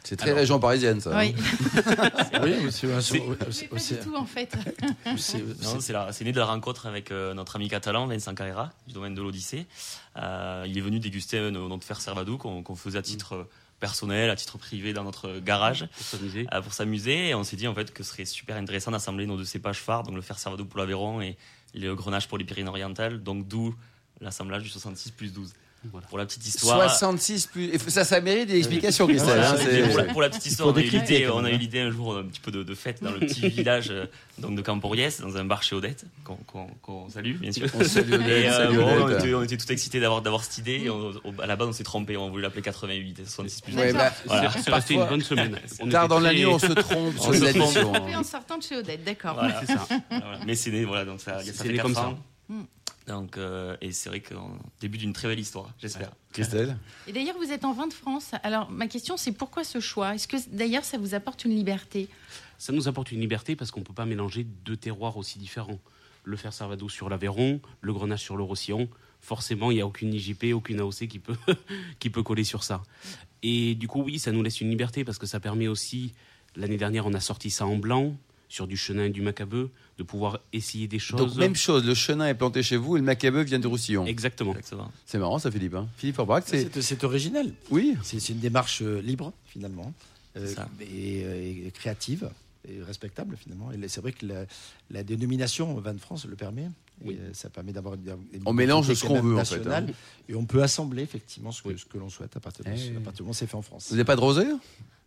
C'est 0.06 0.16
très 0.16 0.28
Alors- 0.30 0.40
région 0.40 0.60
parisienne, 0.60 1.02
ça. 1.02 1.18
Oui, 1.18 1.36
Oui, 2.44 2.66
aussi, 2.68 2.86
aussi, 2.88 3.14
mais 3.14 3.48
aussi, 3.48 3.66
pas 3.68 3.76
aussi, 3.76 3.94
du 3.96 4.00
tout 4.02 4.16
en 4.16 4.26
fait. 4.26 4.54
c'est 5.18 6.24
né 6.24 6.32
de 6.32 6.40
la 6.40 6.46
rencontre 6.46 6.86
avec 6.86 7.12
euh, 7.12 7.34
notre 7.34 7.56
ami 7.56 7.68
catalan 7.68 8.08
Vincent 8.08 8.34
Carrera 8.36 8.72
du 8.88 8.94
domaine 8.94 9.16
de 9.16 9.22
l'Odyssée. 9.22 9.66
Euh, 10.18 10.64
il 10.68 10.78
est 10.78 10.82
venu 10.82 11.00
déguster 11.00 11.38
euh, 11.38 11.52
notre 11.52 11.84
fer 11.86 12.00
Servadou 12.00 12.38
qu'on 12.38 12.76
faisait 12.76 13.00
à 13.00 13.02
titre 13.02 13.34
euh, 13.36 13.44
personnel, 13.80 14.30
à 14.30 14.36
titre 14.36 14.58
privé 14.58 14.94
dans 14.94 15.04
notre 15.04 15.40
garage 15.40 15.88
Pour 15.96 16.06
s'amuser. 16.06 16.48
euh, 16.54 16.62
pour 16.62 16.74
s'amuser. 16.74 17.30
Et 17.30 17.36
on 17.36 17.44
s'est 17.44 17.58
dit 17.58 17.68
en 17.68 17.74
fait 17.76 17.92
que 17.94 18.04
ce 18.04 18.12
serait 18.12 18.26
super 18.26 18.56
intéressant 18.58 18.92
d'assembler 18.92 19.26
nos 19.26 19.38
deux 19.38 19.46
cépages 19.46 19.80
phares, 19.80 20.04
donc 20.04 20.16
le 20.16 20.22
fer 20.22 20.38
Servadou 20.40 20.66
pour 20.66 20.80
l'Aveyron 20.80 21.22
et 21.22 21.36
le 21.74 21.94
Grenache 21.96 22.28
pour 22.28 22.38
les 22.38 22.46
Pyrénées-Orientales. 22.46 23.22
Donc 23.24 23.48
d'où 23.48 23.76
l'assemblage 24.22 24.64
du 24.64 24.70
66 24.70 25.12
plus 25.12 25.34
12. 25.34 25.52
Voilà. 25.92 26.08
Pour 26.08 26.18
la 26.18 26.26
petite 26.26 26.46
histoire. 26.48 26.90
66 26.90 27.48
plus. 27.48 27.72
Ça, 27.88 28.04
ça 28.04 28.22
mérite 28.22 28.48
des 28.48 28.58
explications, 28.58 29.08
Christelle. 29.08 29.40
Voilà, 29.40 29.52
hein, 29.52 29.88
pour, 29.90 29.98
la, 29.98 30.04
pour 30.06 30.22
la 30.22 30.30
petite 30.30 30.46
histoire, 30.46 30.70
on 30.70 30.74
a, 30.76 30.80
eu 30.80 30.84
décrypter, 30.84 31.14
l'idée, 31.20 31.30
on 31.30 31.44
a 31.46 31.52
eu 31.52 31.58
l'idée 31.58 31.80
un 31.80 31.92
jour 31.92 32.18
un 32.18 32.24
petit 32.24 32.40
peu 32.40 32.52
de, 32.52 32.64
de 32.64 32.76
fête 32.76 33.04
dans 33.04 33.12
le 33.12 33.20
petit 33.20 33.48
village 33.50 33.90
euh, 33.92 34.06
donc 34.38 34.56
de 34.56 34.62
Camporiès, 34.62 35.22
dans 35.22 35.38
un 35.38 35.46
bar 35.46 35.64
chez 35.64 35.76
Odette, 35.76 36.06
qu'on 36.24 36.36
qu'on- 36.36 36.68
qu'on 36.82 37.10
salue 37.10 37.36
bien 37.38 37.52
sûr. 37.52 37.68
On 37.74 37.84
salue 37.84 38.14
Odette, 38.14 38.28
Et 38.46 38.50
euh, 38.50 38.72
bon, 38.74 39.06
on, 39.06 39.10
était, 39.18 39.34
on 39.34 39.44
était 39.44 39.58
tout 39.58 39.72
excités 39.72 40.00
d'avoir 40.00 40.22
d'avoir 40.22 40.44
cette 40.44 40.58
idée. 40.58 40.82
Et 40.86 40.90
on- 40.90 41.14
on- 41.24 41.40
à 41.40 41.46
la 41.46 41.56
base, 41.56 41.68
on 41.70 41.74
s'est 41.74 41.84
trompé. 41.84 42.18
On 42.18 42.30
voulait 42.30 42.44
l'appeler 42.44 42.62
88 42.62 43.20
et 43.20 43.26
66 43.26 43.62
plus. 43.62 43.74
Ouais, 43.76 43.94
bah, 43.94 44.12
Voilà. 44.26 44.52
C'est 44.52 44.62
c'est 44.64 44.72
resté 44.72 44.94
une 44.96 45.06
bonne 45.06 45.22
semaine. 45.22 45.60
On 45.80 45.88
Tard 45.90 46.08
dans 46.08 46.20
la 46.20 46.34
nuit, 46.34 46.46
on 46.46 46.60
se 46.60 46.66
trompe 46.68 47.14
On 47.20 47.34
sur 47.34 47.36
se 47.36 47.80
trompe. 47.80 47.98
en 48.16 48.24
sortant 48.24 48.58
de 48.58 48.64
chez 48.64 48.76
Odette, 48.78 49.04
d'accord. 49.04 49.36
Voilà. 49.36 49.62
C'est 49.62 49.74
ça. 49.74 49.88
Voilà. 50.10 50.40
Mais 50.46 50.56
c'est 50.56 50.72
né, 50.72 50.84
voilà, 50.86 51.06
donc 51.06 51.22
ça, 51.22 51.40
ça 51.40 51.44
C'est 51.46 51.54
fait 51.64 51.70
né 51.70 51.76
4 51.76 51.84
comme 51.84 51.96
ça. 51.96 52.14
Donc, 53.08 53.38
euh, 53.38 53.78
et 53.82 53.92
c'est 53.92 54.10
vrai 54.10 54.22
qu'on 54.22 54.58
début 54.82 54.98
d'une 54.98 55.14
très 55.14 55.28
belle 55.28 55.40
histoire, 55.40 55.72
j'espère. 55.80 56.12
Christelle 56.32 56.78
Et 57.08 57.14
d'ailleurs, 57.14 57.38
vous 57.38 57.52
êtes 57.52 57.64
en 57.64 57.74
vin 57.74 57.88
de 57.88 57.94
France. 57.94 58.32
Alors, 58.44 58.72
ma 58.72 58.88
question, 58.88 59.16
c'est 59.16 59.32
pourquoi 59.32 59.64
ce 59.64 59.80
choix? 59.80 60.16
Est-ce 60.16 60.28
que 60.28 60.38
d'ailleurs, 60.50 60.84
ça 60.84 60.98
vous 60.98 61.14
apporte 61.14 61.46
une 61.46 61.56
liberté? 61.56 62.10
Ça 62.58 62.74
nous 62.74 62.88
apporte 62.88 63.12
une 63.12 63.20
liberté 63.20 63.56
parce 63.56 63.70
qu'on 63.70 63.82
ne 63.82 63.86
peut 63.86 63.94
pas 63.94 64.06
mélanger 64.06 64.44
deux 64.44 64.78
terroirs 64.78 65.18
aussi 65.18 65.38
différents. 65.38 65.80
Le 66.24 66.36
fer 66.36 66.52
Servado 66.52 66.90
sur 66.90 67.08
l'Aveyron, 67.10 67.62
le 67.82 67.94
Grenache 67.94 68.24
sur 68.24 68.38
le 68.38 68.44
Roussillon. 68.44 68.90
Forcément, 69.22 69.70
il 69.70 69.76
n'y 69.76 69.82
a 69.82 69.88
aucune 69.88 70.14
IJP, 70.14 70.54
aucune 70.54 70.80
AOC 70.80 71.08
qui 71.08 71.20
peut, 71.20 71.36
qui 72.00 72.10
peut 72.10 72.24
coller 72.24 72.44
sur 72.44 72.64
ça. 72.64 72.82
Et 73.44 73.76
du 73.76 73.88
coup, 73.88 74.02
oui, 74.02 74.18
ça 74.18 74.32
nous 74.32 74.42
laisse 74.42 74.62
une 74.62 74.70
liberté 74.70 75.06
parce 75.06 75.20
que 75.20 75.28
ça 75.28 75.40
permet 75.40 75.68
aussi, 75.68 76.14
l'année 76.56 76.78
dernière, 76.78 77.06
on 77.06 77.14
a 77.14 77.20
sorti 77.20 77.52
ça 77.52 77.68
en 77.68 77.78
blanc, 77.78 78.16
sur 78.48 78.68
du 78.68 78.78
chenin 78.78 79.06
et 79.06 79.10
du 79.10 79.22
macabeu, 79.22 79.70
de 79.98 80.04
pouvoir 80.04 80.40
essayer 80.54 80.88
des 80.88 81.00
choses. 81.00 81.20
Donc, 81.20 81.36
même 81.36 81.56
chose, 81.56 81.86
le 81.86 81.94
chenin 81.94 82.28
est 82.28 82.36
planté 82.36 82.62
chez 82.64 82.78
vous 82.78 82.96
et 82.98 83.00
le 83.00 83.06
macabeu 83.06 83.42
vient 83.42 83.60
du 83.60 83.68
Roussillon. 83.68 84.06
Exactement. 84.06 84.56
C'est 85.06 85.18
marrant, 85.18 85.40
ça, 85.40 85.50
Philippe. 85.52 85.76
Hein. 85.76 85.88
Philippe 85.98 86.16
Forbach, 86.16 86.44
c'est. 86.46 87.04
Original. 87.04 87.52
Oui. 87.72 87.96
C'est 88.04 88.30
une 88.30 88.40
démarche 88.40 88.82
euh, 88.82 89.02
libre, 89.02 89.34
finalement, 89.48 89.94
euh, 90.38 90.46
C'est 90.48 90.56
ça. 90.56 90.70
et, 90.82 91.24
euh, 91.26 91.68
et 91.68 91.72
créative, 91.72 92.30
et 92.68 92.82
respectable, 92.84 93.38
finalement. 93.38 93.72
Et 93.72 93.88
c'est 93.88 94.02
vrai 94.02 94.12
que 94.12 94.26
la, 94.26 94.46
la 94.92 95.04
dénomination 95.04 95.74
Vin 95.76 95.94
de 95.94 96.00
France 96.00 96.26
le 96.26 96.36
permet. 96.36 96.64
Et, 97.04 97.08
Oui. 97.08 97.18
euh, 97.20 97.30
ça 97.34 97.50
permet 97.50 97.74
d'avoir 97.74 97.96
On 98.46 98.54
mélange 98.54 98.94
ce 98.94 99.06
qu'on 99.06 99.22
veut, 99.22 99.38
en 99.38 99.44
fait, 99.46 99.68
hein. 99.68 99.86
Et 100.30 100.36
on 100.36 100.46
peut 100.46 100.64
assembler, 100.64 101.04
effectivement, 101.04 101.52
ce 101.52 101.62
que, 101.62 101.70
Oui. 101.70 101.76
ce 101.78 101.86
que 101.86 101.98
l'on 101.98 102.10
souhaite 102.10 102.36
à 102.38 102.40
partir, 102.40 102.64
de, 102.66 102.70
Eh. 102.72 102.96
à 102.98 103.00
partir 103.02 103.14
du 103.18 103.22
moment 103.24 103.32
où 103.32 103.34
c'est 103.34 103.48
fait 103.48 103.56
en 103.58 103.62
France. 103.62 103.88
Vous 103.90 103.96
n'avez 103.96 104.06
pas 104.06 104.16
de 104.16 104.22
rosé 104.22 104.44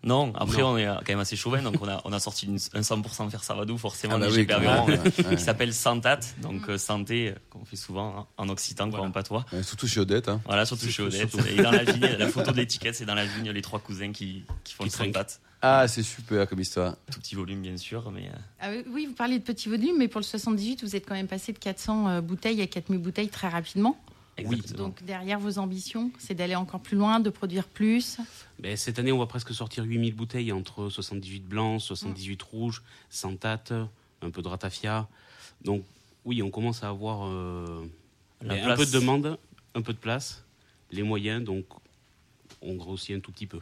Non, 0.04 0.32
après, 0.36 0.62
Non. 0.62 0.74
on 0.74 0.78
est 0.78 0.84
quand 0.86 1.08
même 1.08 1.18
assez 1.18 1.34
chauvin, 1.34 1.60
donc 1.60 1.74
on 1.82 1.88
a, 1.88 2.00
on 2.04 2.12
a 2.12 2.20
sorti 2.20 2.46
une- 2.46 2.58
un 2.74 2.82
100% 2.82 3.28
fer 3.30 3.42
Savadou, 3.42 3.76
forcément, 3.78 4.14
Ah 4.14 4.18
bah 4.18 4.26
des 4.28 4.32
oui, 4.36 4.46
ouais, 4.48 5.24
ouais. 5.26 5.36
qui 5.36 5.42
s'appelle 5.42 5.74
Santat, 5.74 6.20
donc 6.40 6.68
euh, 6.68 6.78
santé, 6.78 7.30
euh, 7.30 7.34
qu'on 7.50 7.64
fait 7.64 7.74
souvent 7.76 8.16
hein, 8.16 8.26
en 8.36 8.48
occitan, 8.48 8.84
quoi, 8.90 8.98
Voilà. 8.98 9.08
en 9.08 9.12
patois. 9.12 9.44
Ouais, 9.52 9.62
Surtout 9.64 9.88
chez 9.88 9.98
Odette. 9.98 10.28
Hein. 10.28 10.40
Voilà, 10.46 10.64
surtout 10.66 10.88
chez 10.88 11.02
Odette. 11.02 11.28
surtout. 11.30 11.44
Et 11.48 11.60
dans 11.60 11.72
la 11.72 11.82
vigne, 11.82 12.06
la 12.16 12.28
photo 12.30 12.52
de 12.52 12.56
l'étiquette, 12.58 12.94
c'est 12.94 13.06
dans 13.06 13.16
la 13.16 13.26
vigne, 13.26 13.50
les 13.50 13.62
trois 13.62 13.80
cousins 13.80 14.12
qui, 14.12 14.44
qui 14.62 14.74
font 14.74 14.84
Qui 14.84 14.90
le 14.90 14.94
trinquent. 14.94 15.14
Santat. 15.16 15.26
Ah, 15.62 15.88
c'est 15.88 16.04
super 16.04 16.48
comme 16.48 16.60
histoire. 16.60 16.94
Tout 17.10 17.18
petit 17.18 17.34
volume, 17.34 17.60
bien 17.62 17.76
sûr, 17.76 18.12
mais. 18.12 18.28
euh, 18.28 18.32
Ah 18.60 18.68
oui, 18.92 19.06
vous 19.06 19.14
parlez 19.14 19.40
de 19.40 19.44
petits 19.44 19.68
volumes, 19.68 19.96
mais 19.98 20.06
pour 20.06 20.20
le 20.20 20.24
78, 20.24 20.84
vous 20.84 20.94
êtes 20.94 21.04
quand 21.08 21.16
même 21.16 21.26
passé 21.26 21.52
de 21.52 21.58
400 21.58 22.08
euh, 22.08 22.20
bouteilles 22.20 22.62
à 22.62 22.68
4000 22.68 23.00
bouteilles 23.00 23.28
très 23.30 23.48
rapidement. 23.48 23.98
Exactement. 24.38 24.78
Donc 24.78 25.02
derrière 25.04 25.38
vos 25.38 25.58
ambitions, 25.58 26.10
c'est 26.18 26.34
d'aller 26.34 26.54
encore 26.54 26.80
plus 26.80 26.96
loin, 26.96 27.20
de 27.20 27.30
produire 27.30 27.64
plus. 27.64 28.18
Ben, 28.58 28.76
cette 28.76 28.98
année, 28.98 29.12
on 29.12 29.18
va 29.18 29.26
presque 29.26 29.54
sortir 29.54 29.84
8000 29.84 30.14
bouteilles 30.14 30.52
entre 30.52 30.88
78 30.88 31.44
blancs, 31.44 31.80
78 31.80 32.42
rouges, 32.42 32.82
Santat, 33.10 33.64
un 34.22 34.30
peu 34.30 34.42
de 34.42 34.48
ratafia. 34.48 35.08
Donc, 35.64 35.84
oui, 36.24 36.42
on 36.42 36.50
commence 36.50 36.82
à 36.82 36.88
avoir 36.88 37.26
euh, 37.26 37.88
ben, 38.42 38.70
un 38.70 38.76
peu 38.76 38.86
de 38.86 38.90
demande, 38.90 39.38
un 39.74 39.82
peu 39.82 39.92
de 39.92 39.98
place, 39.98 40.44
les 40.90 41.02
moyens, 41.02 41.42
donc 41.44 41.64
on 42.62 42.74
grossit 42.74 43.16
un 43.16 43.20
tout 43.20 43.32
petit 43.32 43.46
peu. 43.46 43.60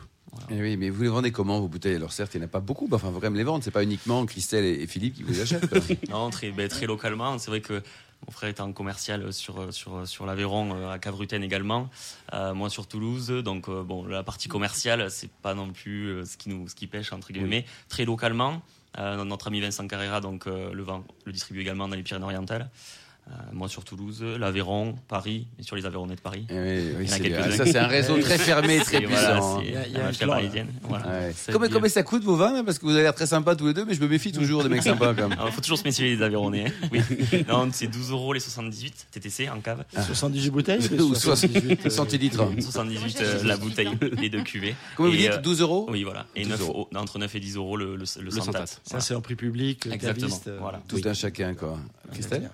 Eh 0.51 0.61
oui, 0.61 0.77
mais 0.77 0.91
vous 0.91 1.03
les 1.03 1.09
vendez 1.09 1.33
comment 1.33 1.61
vos 1.61 1.69
bouteilles? 1.69 1.95
Alors 1.95 2.13
certes, 2.13 2.35
il 2.35 2.39
n'y 2.39 2.45
en 2.45 2.49
a 2.49 2.51
pas 2.51 2.61
beaucoup, 2.61 2.87
mais 2.89 2.95
enfin, 2.95 3.09
faut 3.09 3.15
quand 3.15 3.23
même 3.23 3.37
les 3.37 3.45
vendre. 3.45 3.63
C'est 3.63 3.71
pas 3.71 3.83
uniquement 3.83 4.25
Christelle 4.27 4.65
et 4.65 4.87
Philippe 4.87 5.15
qui 5.15 5.23
vous 5.23 5.33
les 5.33 5.41
achètent. 5.41 5.67
Non, 6.11 6.31
très, 6.31 6.51
ben, 6.51 6.69
très 6.69 6.87
localement. 6.87 7.39
C'est 7.39 7.51
vrai 7.51 7.61
que 7.61 7.83
mon 8.25 8.33
frère 8.33 8.49
est 8.49 8.61
en 8.61 8.73
commercial 8.73 9.33
sur, 9.33 9.73
sur, 9.73 10.07
sur 10.07 10.27
l'Aveyron, 10.27 10.75
euh, 10.75 10.91
à 10.91 10.99
Cavrutaine 10.99 11.43
également. 11.43 11.89
Euh, 12.33 12.55
moi 12.55 12.71
sur 12.71 12.87
Toulouse. 12.87 13.29
Donc, 13.29 13.69
euh, 13.69 13.83
bon, 13.83 14.05
la 14.07 14.23
partie 14.23 14.49
commerciale, 14.49 15.11
c'est 15.11 15.31
pas 15.31 15.55
non 15.55 15.73
plus 15.73 16.09
euh, 16.09 16.25
ce 16.25 16.37
qui 16.37 16.49
nous 16.49 16.69
ce 16.69 16.75
qui 16.75 16.87
pêche, 16.87 17.13
entre 17.13 17.33
guillemets. 17.33 17.65
Très 17.89 18.05
localement. 18.05 18.63
Notre 18.99 19.49
ami 19.49 19.61
Vincent 19.61 19.87
Carrera, 19.87 20.23
donc, 20.23 20.47
le, 20.47 20.83
vend, 20.83 21.05
le 21.27 21.33
distribue 21.33 21.61
également 21.61 21.87
dans 21.87 21.97
les 21.97 22.03
Pyrénées-Orientales. 22.03 22.71
Euh, 23.29 23.33
moi 23.53 23.69
sur 23.69 23.83
Toulouse, 23.85 24.23
l'Aveyron, 24.23 24.95
Paris, 25.09 25.49
et 25.59 25.65
sur 25.65 25.75
les 25.75 25.85
Aveyronnais 25.85 26.15
de 26.15 26.21
Paris. 26.21 26.47
Eh 26.49 26.55
oui, 26.55 26.61
oui, 26.99 27.07
Il 27.25 27.27
y 27.29 27.35
en 27.37 27.41
a 27.41 27.43
c'est- 27.51 27.53
ah, 27.55 27.57
ça, 27.57 27.67
c'est 27.67 27.79
un 27.79 27.89
réseau 27.89 28.19
très 28.19 28.39
fermé, 28.39 28.79
très 28.85 29.01
puissant. 29.01 29.61
Ouais. 29.61 31.33
Ça 31.89 32.03
coûte 32.05 32.23
vos 32.25 32.37
vins 32.37 32.63
Parce 32.65 32.79
que 32.79 32.85
vous 32.87 32.93
avez 32.93 33.03
l'air 33.03 33.15
très 33.15 33.27
sympa 33.27 33.57
tous 33.57 33.67
les 33.67 33.75
deux, 33.75 33.85
mais 33.85 33.95
je 33.95 34.01
me 34.01 34.09
méfie 34.09 34.31
toujours 34.41 34.63
des 34.63 34.69
mecs 34.69 34.83
sympas 34.83 35.15
quand 35.15 35.29
même. 35.29 35.39
Il 35.45 35.53
faut 35.53 35.61
toujours 35.61 35.79
se 35.79 35.85
méfier 35.85 36.17
des 36.17 36.23
Aveyronnais. 36.23 36.67
hein. 36.83 36.89
Oui. 36.93 37.01
Non, 37.49 37.69
c'est 37.73 37.87
12 37.87 38.11
euros 38.13 38.33
les 38.33 38.41
78 38.41 39.07
TTC 39.11 39.49
en 39.49 39.61
cave. 39.61 39.85
78 39.93 40.51
bouteilles 40.51 40.89
Ou 41.01 41.15
78 41.15 41.87
euh, 41.87 41.91
centilitres. 41.91 42.49
78 42.61 43.01
Moi, 43.01 43.09
euh, 43.29 43.43
la 43.45 43.57
18, 43.57 43.61
bouteille, 43.69 43.99
les 44.21 44.29
deux 44.29 44.43
cuvées. 44.43 44.75
Comment 44.97 45.11
vous 45.11 45.17
dites 45.17 45.31
euh, 45.33 45.39
12 45.41 45.61
euros 45.63 45.87
Oui, 45.91 46.03
voilà. 46.05 46.27
Et 46.35 46.43
12 46.43 46.51
9 46.53 46.61
euros. 46.61 46.89
entre 46.95 47.19
9 47.19 47.35
et 47.35 47.41
10 47.41 47.57
euros 47.57 47.77
le, 47.77 47.97
le, 47.97 48.05
le, 48.19 48.23
Le 48.25 48.31
Santat. 48.31 48.67
Santat. 48.67 48.81
Ça, 48.85 49.01
c'est 49.01 49.15
en 49.15 49.21
prix 49.21 49.35
public, 49.37 49.87
Exactement, 49.91 50.41
euh. 50.49 50.59
Tout 50.89 51.01
un 51.05 51.15
chacun, 51.15 51.55
quoi. 51.55 51.79
Christelle? 52.13 52.51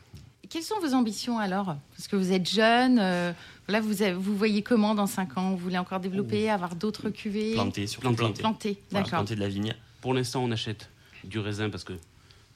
Quelles 0.52 0.62
sont 0.62 0.78
vos 0.80 0.92
ambitions 0.92 1.38
alors? 1.38 1.76
Parce 1.96 2.08
que 2.08 2.16
vous 2.16 2.30
êtes 2.32 2.46
jeune, 2.48 2.98
euh, 3.00 3.32
là 3.68 3.80
vous, 3.80 4.02
avez- 4.02 4.12
vous 4.12 4.36
voyez 4.36 4.62
comment 4.62 4.94
dans 4.94 5.06
5 5.06 5.38
ans? 5.38 5.50
Vous 5.52 5.56
voulez 5.56 5.78
encore 5.78 5.98
développer, 6.00 6.50
avoir 6.50 6.74
d'autres 6.74 7.08
cuvées? 7.08 7.54
Planté, 7.54 7.86
surtout 7.86 8.12
Planté. 8.12 8.22
planté. 8.22 8.42
Planter, 8.42 8.82
Voilà, 8.90 9.04
d'accord. 9.04 9.18
planté 9.20 9.34
de 9.34 9.40
la 9.40 9.48
vigne. 9.48 9.74
Pour 10.02 10.12
l'instant, 10.12 10.44
on 10.44 10.50
achète 10.50 10.90
du 11.24 11.38
raisin 11.38 11.70
parce 11.70 11.84
que 11.84 11.94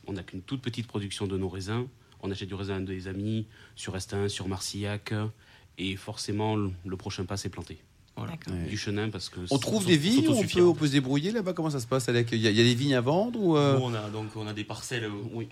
on 0.06 0.12
n'a 0.12 0.22
qu'une 0.22 0.42
toute 0.42 0.60
petite 0.60 0.86
production 0.86 1.26
de 1.26 1.38
nos 1.38 1.48
raisins. 1.48 1.86
On 2.22 2.30
achète 2.30 2.48
du 2.48 2.54
raisin 2.54 2.80
des 2.80 3.08
amis 3.08 3.46
sur 3.76 3.96
Estin, 3.96 4.28
sur 4.28 4.46
Marcillac. 4.46 5.14
Et 5.78 5.96
forcément, 5.96 6.54
le, 6.56 6.70
le 6.84 6.96
prochain 6.96 7.24
pas, 7.24 7.36
c'est 7.38 7.48
planter. 7.48 7.78
Voilà. 8.16 8.32
Ouais. 8.50 8.68
du 8.68 8.78
chenin 8.78 9.10
parce 9.10 9.28
que 9.28 9.40
On 9.50 9.58
trouve 9.58 9.84
des 9.84 9.98
vignes, 9.98 10.20
on 10.20 10.22
peut, 10.22 10.26
s'autosuffire. 10.36 10.66
on 10.68 10.74
peut 10.74 10.86
se 10.86 10.92
débrouiller 10.92 11.32
là-bas? 11.32 11.52
Comment 11.52 11.68
ça 11.68 11.80
se 11.80 11.86
passe 11.86 12.08
Alec 12.08 12.28
Il 12.32 12.38
y, 12.38 12.42
y 12.44 12.48
a 12.48 12.64
des 12.64 12.74
vignes 12.74 12.94
à 12.94 13.02
vendre 13.02 13.38
ou 13.38 13.56
euh, 13.58 13.76
Nous, 13.78 13.84
on 13.84 13.92
a 13.94 14.08
donc 14.08 14.28
on 14.36 14.46
a 14.46 14.54
des 14.54 14.64
parcelles 14.64 15.06
où 15.10 15.42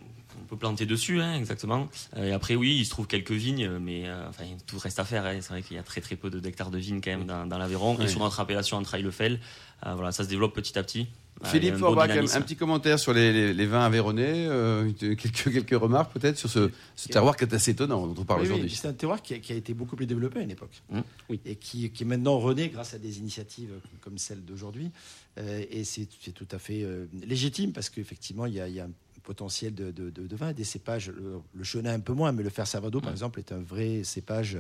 on 0.45 0.47
peut 0.47 0.57
planter 0.59 0.85
dessus, 0.87 1.21
hein, 1.21 1.35
exactement. 1.37 1.89
Euh, 2.17 2.29
et 2.29 2.33
après, 2.33 2.55
oui, 2.55 2.77
il 2.79 2.85
se 2.85 2.91
trouve 2.91 3.07
quelques 3.07 3.33
vignes, 3.33 3.69
mais 3.81 4.07
euh, 4.07 4.29
enfin, 4.29 4.45
tout 4.67 4.79
reste 4.79 4.99
à 4.99 5.05
faire. 5.05 5.25
hein. 5.25 5.39
C'est 5.41 5.49
vrai 5.49 5.63
qu'il 5.63 5.77
y 5.77 5.81
a 5.81 5.83
très 5.83 6.01
très 6.03 6.17
peu 6.17 6.29
de- 6.29 6.39
d'hectares 6.39 6.71
de 6.71 6.79
vignes 6.79 7.01
quand 7.03 7.11
même 7.11 7.25
dans, 7.27 7.47
dans 7.47 7.57
l'Aveyron. 7.59 7.97
Ouais. 7.97 8.05
Et 8.05 8.09
sur 8.09 8.21
notre 8.21 8.39
appellation 8.41 8.77
entre 8.77 8.91
Trail-le-Fel, 8.91 9.41
euh, 9.87 9.95
voilà, 9.95 10.13
ça 10.13 10.23
se 10.23 10.29
développe 10.29 10.55
petit 10.55 10.79
à 10.79 10.83
petit. 10.83 11.07
Euh, 11.45 11.49
Philippe 11.49 11.77
Forbach, 11.77 12.11
un, 12.11 12.41
petit 12.43 12.55
commentaire 12.57 12.99
sur 12.99 13.13
les, 13.13 13.33
les- 13.33 13.55
les 13.55 13.67
vins 13.67 13.85
aveyronnais, 13.85 14.47
euh, 14.49 14.93
quelques, 14.93 15.53
quelques 15.53 15.81
remarques 15.81 16.13
peut-être 16.13 16.39
sur 16.39 16.49
ce, 16.49 16.71
ce 16.95 17.09
terroir 17.09 17.37
qui 17.37 17.43
est 17.45 17.53
assez 17.53 17.73
étonnant 17.73 18.07
dont 18.07 18.15
on 18.21 18.25
parle 18.25 18.43
Oui, 18.43 18.47
oui, 18.49 18.53
aujourd'hui. 18.55 18.77
c'est 18.77 18.87
un 18.89 18.93
terroir 18.93 19.21
qui 19.21 19.35
a, 19.35 19.39
qui 19.41 19.53
a 19.53 19.57
été 19.57 19.75
beaucoup 19.75 19.97
plus 19.97 20.07
développé 20.07 20.39
à 20.39 20.43
une 20.43 20.53
époque. 20.53 20.81
Mmh. 20.91 21.01
Oui. 21.31 21.41
Et 21.45 21.57
qui, 21.57 21.91
qui 21.91 22.05
est 22.05 22.07
maintenant 22.07 22.39
rené 22.39 22.69
grâce 22.69 22.95
à 22.95 22.99
des 22.99 23.19
initiatives 23.19 23.73
comme 24.01 24.17
celle 24.19 24.45
d'aujourd'hui. 24.45 24.91
Euh, 25.39 25.65
et 25.71 25.83
c'est 25.83 26.07
tout 26.33 26.47
à 26.53 26.59
fait 26.61 26.83
euh, 26.85 27.07
légitime 27.27 27.73
parce 27.73 27.91
qu'effectivement, 27.91 28.47
il 28.47 28.55
y 28.55 28.61
a, 28.61 28.69
il 28.69 28.75
y 28.75 28.81
a 28.81 28.85
un 28.85 28.91
potentiel 29.25 29.75
de, 29.75 29.91
de, 29.91 30.11
de- 30.11 30.27
de 30.29 30.37
vin 30.37 30.53
des 30.53 30.63
cépages. 30.65 31.09
Le, 31.09 31.41
le 31.55 31.65
chenin 31.65 31.95
un 31.95 32.01
peu 32.01 32.13
moins, 32.13 32.31
mais 32.31 32.43
le 32.45 32.51
fer 32.51 32.67
savado, 32.67 33.01
par 33.01 33.11
Mmh. 33.11 33.15
exemple, 33.15 33.39
est 33.41 33.53
un 33.53 33.61
vrai 33.63 34.03
cépage 34.05 34.59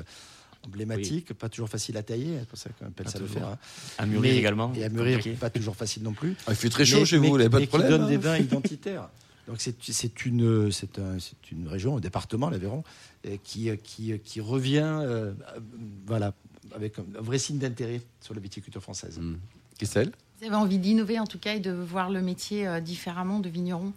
emblématique, 0.67 1.35
pas 1.35 1.49
toujours 1.51 1.69
facile 1.69 1.97
à 1.99 2.03
tailler, 2.03 2.39
c'est 2.41 2.49
pour 2.49 2.59
ça 2.59 2.71
qu'on 2.71 2.87
appelle 2.87 3.05
Pas 3.05 3.13
ça 3.13 3.19
le 3.19 3.27
fer. 3.27 3.47
hein. 3.47 3.59
À 3.99 4.07
mûrir 4.07 4.33
Mais- 4.33 4.39
également. 4.39 4.73
Et 4.75 4.83
à 4.85 4.89
compliqué. 4.89 5.33
pas 5.33 5.51
toujours 5.51 5.77
facile 5.77 6.03
non 6.03 6.15
plus. 6.15 6.35
Ah, 6.47 6.51
il 6.53 6.57
fait 6.57 6.71
très 6.71 6.85
chaud 6.87 7.01
Mais- 7.01 7.05
chez 7.05 7.17
vous, 7.19 7.23
mais- 7.25 7.29
vous 7.29 7.39
n'avez 7.39 7.51
pas 7.51 7.57
de 7.59 7.63
mais 7.63 7.67
qui 7.67 7.71
problème. 7.77 7.91
donne 7.91 8.09
des 8.09 8.17
hein 8.17 8.19
vins 8.19 8.39
identitaires. 8.39 9.09
Donc 9.47 9.57
c'est 9.61 10.25
une, 10.25 10.71
un- 10.99 11.69
région, 11.69 11.99
un 11.99 12.01
département, 12.01 12.49
l'Aveyron, 12.49 12.83
euh, 13.27 13.37
qui, 13.45 13.69
euh, 13.69 13.77
qui, 13.77 14.19
qui 14.21 14.41
revient 14.41 14.79
euh, 14.83 15.33
euh, 15.55 15.61
voilà, 16.07 16.33
avec 16.75 16.99
un, 16.99 17.05
un 17.19 17.21
vrai 17.23 17.39
signe 17.39 17.59
d'intérêt 17.59 18.01
sur 18.23 18.33
la 18.33 18.41
viticulture 18.41 18.83
française. 18.83 19.21
Christelle? 19.77 20.13
Vous 20.41 20.47
avez 20.47 20.57
envie 20.57 20.79
d'innover 20.79 21.19
en 21.21 21.27
tout 21.27 21.39
cas 21.39 21.55
et 21.57 21.61
de 21.61 21.73
voir 21.73 22.09
le 22.11 22.23
métier 22.23 22.67
euh, 22.67 22.81
différemment 22.81 23.39
de 23.41 23.51
vigneron? 23.51 23.93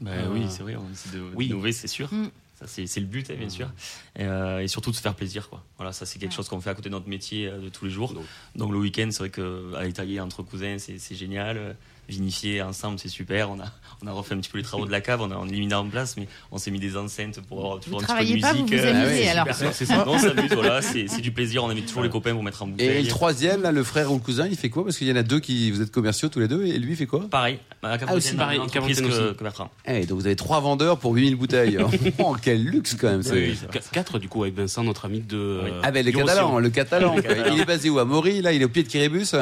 Ben 0.00 0.10
Euh, 0.12 0.32
oui, 0.32 0.46
c'est 0.48 0.62
vrai, 0.62 0.76
on 0.76 0.90
essaie 0.92 1.16
de 1.16 1.22
oui. 1.34 1.48
d'innover, 1.48 1.72
c'est 1.72 1.86
sûr. 1.88 2.12
Mm. 2.12 2.30
Ça, 2.58 2.66
c'est 2.68 2.86
c'est 2.86 3.00
le 3.00 3.06
but, 3.06 3.28
hein, 3.30 3.34
bien 3.36 3.48
sûr. 3.48 3.68
Et, 4.16 4.24
euh, 4.24 4.62
et 4.62 4.68
surtout 4.68 4.90
de 4.92 4.96
se 4.96 5.00
faire 5.00 5.14
plaisir. 5.14 5.48
Quoi. 5.48 5.64
Voilà, 5.76 5.92
ça, 5.92 6.06
c'est 6.06 6.18
quelque 6.20 6.30
Ouais. 6.30 6.36
chose 6.36 6.48
qu'on 6.48 6.60
fait 6.60 6.70
à 6.70 6.74
côté 6.74 6.88
de 6.88 6.94
notre 6.94 7.08
métier 7.08 7.48
euh, 7.48 7.58
de 7.60 7.68
tous 7.68 7.84
les 7.84 7.90
jours. 7.90 8.14
Donc. 8.14 8.24
Donc, 8.54 8.70
le 8.72 8.78
week-end, 8.78 9.08
c'est 9.10 9.18
vrai 9.18 9.30
qu'aller 9.30 9.92
tailler 9.92 10.20
entre 10.20 10.42
cousins, 10.42 10.76
c'est 10.78 10.98
c'est 10.98 11.16
génial. 11.16 11.76
Vinifier 12.08 12.60
ensemble, 12.62 12.98
c'est 12.98 13.08
super. 13.08 13.50
On 13.50 13.58
a, 13.60 13.64
on 14.02 14.06
a 14.06 14.12
refait 14.12 14.34
un 14.34 14.38
petit 14.38 14.50
peu 14.50 14.58
les 14.58 14.64
travaux 14.64 14.84
de 14.86 14.90
la 14.90 15.00
cave, 15.00 15.20
on 15.22 15.30
a, 15.30 15.36
on 15.36 15.46
mis 15.46 15.72
en 15.72 15.86
place, 15.88 16.16
mais 16.16 16.26
on 16.52 16.58
s'est 16.58 16.70
mis 16.70 16.78
des 16.80 16.96
enceintes 16.96 17.40
pour 17.48 17.60
avoir 17.60 17.80
toujours 17.80 17.98
Vous 18.00 18.04
un 18.04 18.06
petit 18.06 18.12
peu 18.12 18.14
travaillez 18.14 18.36
de 18.36 18.40
pas, 18.42 18.52
vous 18.52 18.62
musique. 18.62 18.78
vous 18.78 18.84
Euh, 18.86 18.90
amusez 19.04 19.20
ouais, 19.22 19.28
alors. 19.28 19.46
C'est 19.72 19.86
ça. 19.86 20.04
Non, 20.04 20.16
voilà, 20.54 20.82
c'est 20.82 21.06
c'est 21.08 21.20
du 21.22 21.30
plaisir. 21.32 21.64
On 21.64 21.70
invite 21.70 21.86
toujours 21.86 22.02
les 22.02 22.10
copains 22.10 22.32
pour 22.32 22.42
mettre 22.42 22.62
en 22.62 22.66
Et 22.66 22.70
bouteille. 22.72 23.02
le 23.02 23.08
troisième, 23.08 23.62
là, 23.62 23.72
le 23.72 23.82
frère 23.84 24.10
ou 24.12 24.14
le 24.16 24.20
cousin, 24.20 24.46
il 24.46 24.56
fait 24.56 24.68
quoi? 24.70 24.84
Parce 24.84 24.98
qu'il 24.98 25.08
y 25.08 25.12
en 25.12 25.16
a 25.16 25.22
deux 25.22 25.40
qui, 25.40 25.70
vous 25.70 25.80
êtes 25.80 25.90
commerciaux 25.90 26.28
tous 26.28 26.40
les 26.40 26.48
deux, 26.48 26.66
et 26.66 26.78
lui 26.78 26.92
il 26.92 26.96
fait 26.96 27.06
quoi? 27.06 27.28
Pareil, 27.30 27.58
à 27.82 27.88
la 27.88 27.98
cave 27.98 28.08
Ah, 28.12 28.14
aussi 28.14 28.34
pareil, 28.34 28.58
que, 28.72 28.78
aussi. 28.80 29.02
que 29.02 29.42
Bertrand. 29.42 29.70
Eh, 29.86 30.04
donc 30.06 30.18
vous 30.20 30.26
avez 30.26 30.36
trois 30.36 30.60
vendeurs 30.60 30.98
pour 30.98 31.14
8000 31.14 31.36
bouteilles. 31.36 31.78
oh, 32.18 32.36
quel 32.42 32.62
luxe 32.64 32.94
quand 33.00 33.08
même. 33.10 33.22
Oui. 33.32 33.56
Qu- 33.72 33.78
Quatre 33.92 34.18
du 34.18 34.28
coup 34.28 34.42
avec 34.42 34.54
Vincent, 34.56 34.84
notre 34.84 35.06
ami 35.06 35.20
de. 35.20 35.60
Oui. 35.64 35.70
euh, 35.72 35.80
Ah 35.82 35.90
ben 35.90 36.04
le 36.04 36.12
catalan, 36.12 36.58
le 36.58 36.68
catalan. 36.70 37.14
Il 37.52 37.60
est 37.60 37.64
basé 37.64 37.88
où? 37.90 37.98
À 37.98 38.04
Maury, 38.04 38.42
là, 38.42 38.52
il 38.52 38.60
est 38.60 38.64
au 38.64 38.68
pied 38.68 38.82
de 38.82 38.88
Kiribus? 38.88 39.34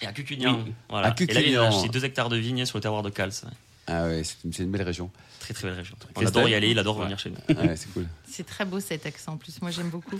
Et 0.00 0.06
à 0.06 0.12
Cucugnan. 0.12 0.60
Oui. 0.64 0.72
Voilà. 0.88 1.08
À 1.08 1.10
Et 1.10 1.26
là, 1.26 1.40
il 1.40 1.44
Cucugnan. 1.44 1.62
a 1.64 1.66
acheté 1.68 1.88
2 1.88 2.04
hectares 2.08 2.28
de 2.28 2.36
vignes 2.36 2.66
sur 2.66 2.78
le 2.78 2.82
terroir 2.82 3.02
de 3.02 3.10
Cals. 3.10 3.30
ouais. 3.44 3.50
Ah 3.88 4.04
ouais, 4.04 4.22
c'est 4.22 4.62
une, 4.62 4.70
belle 4.70 4.82
région. 4.82 5.10
Très 5.40 5.54
très 5.54 5.66
belle 5.66 5.78
région. 5.78 5.96
On 6.00 6.20
Christelle 6.20 6.28
adore 6.28 6.48
y 6.48 6.54
aller, 6.54 6.70
il 6.70 6.78
adore 6.78 6.96
revenir 6.96 7.18
chez 7.18 7.30
nous. 7.30 7.54
Ouais, 7.54 7.74
c'est 7.74 7.90
cool. 7.92 8.06
C'est 8.30 8.44
très 8.44 8.66
beau 8.66 8.78
cet 8.78 9.06
accent 9.06 9.32
en 9.32 9.36
plus, 9.38 9.60
moi 9.62 9.70
j'aime 9.70 9.88
beaucoup. 9.88 10.18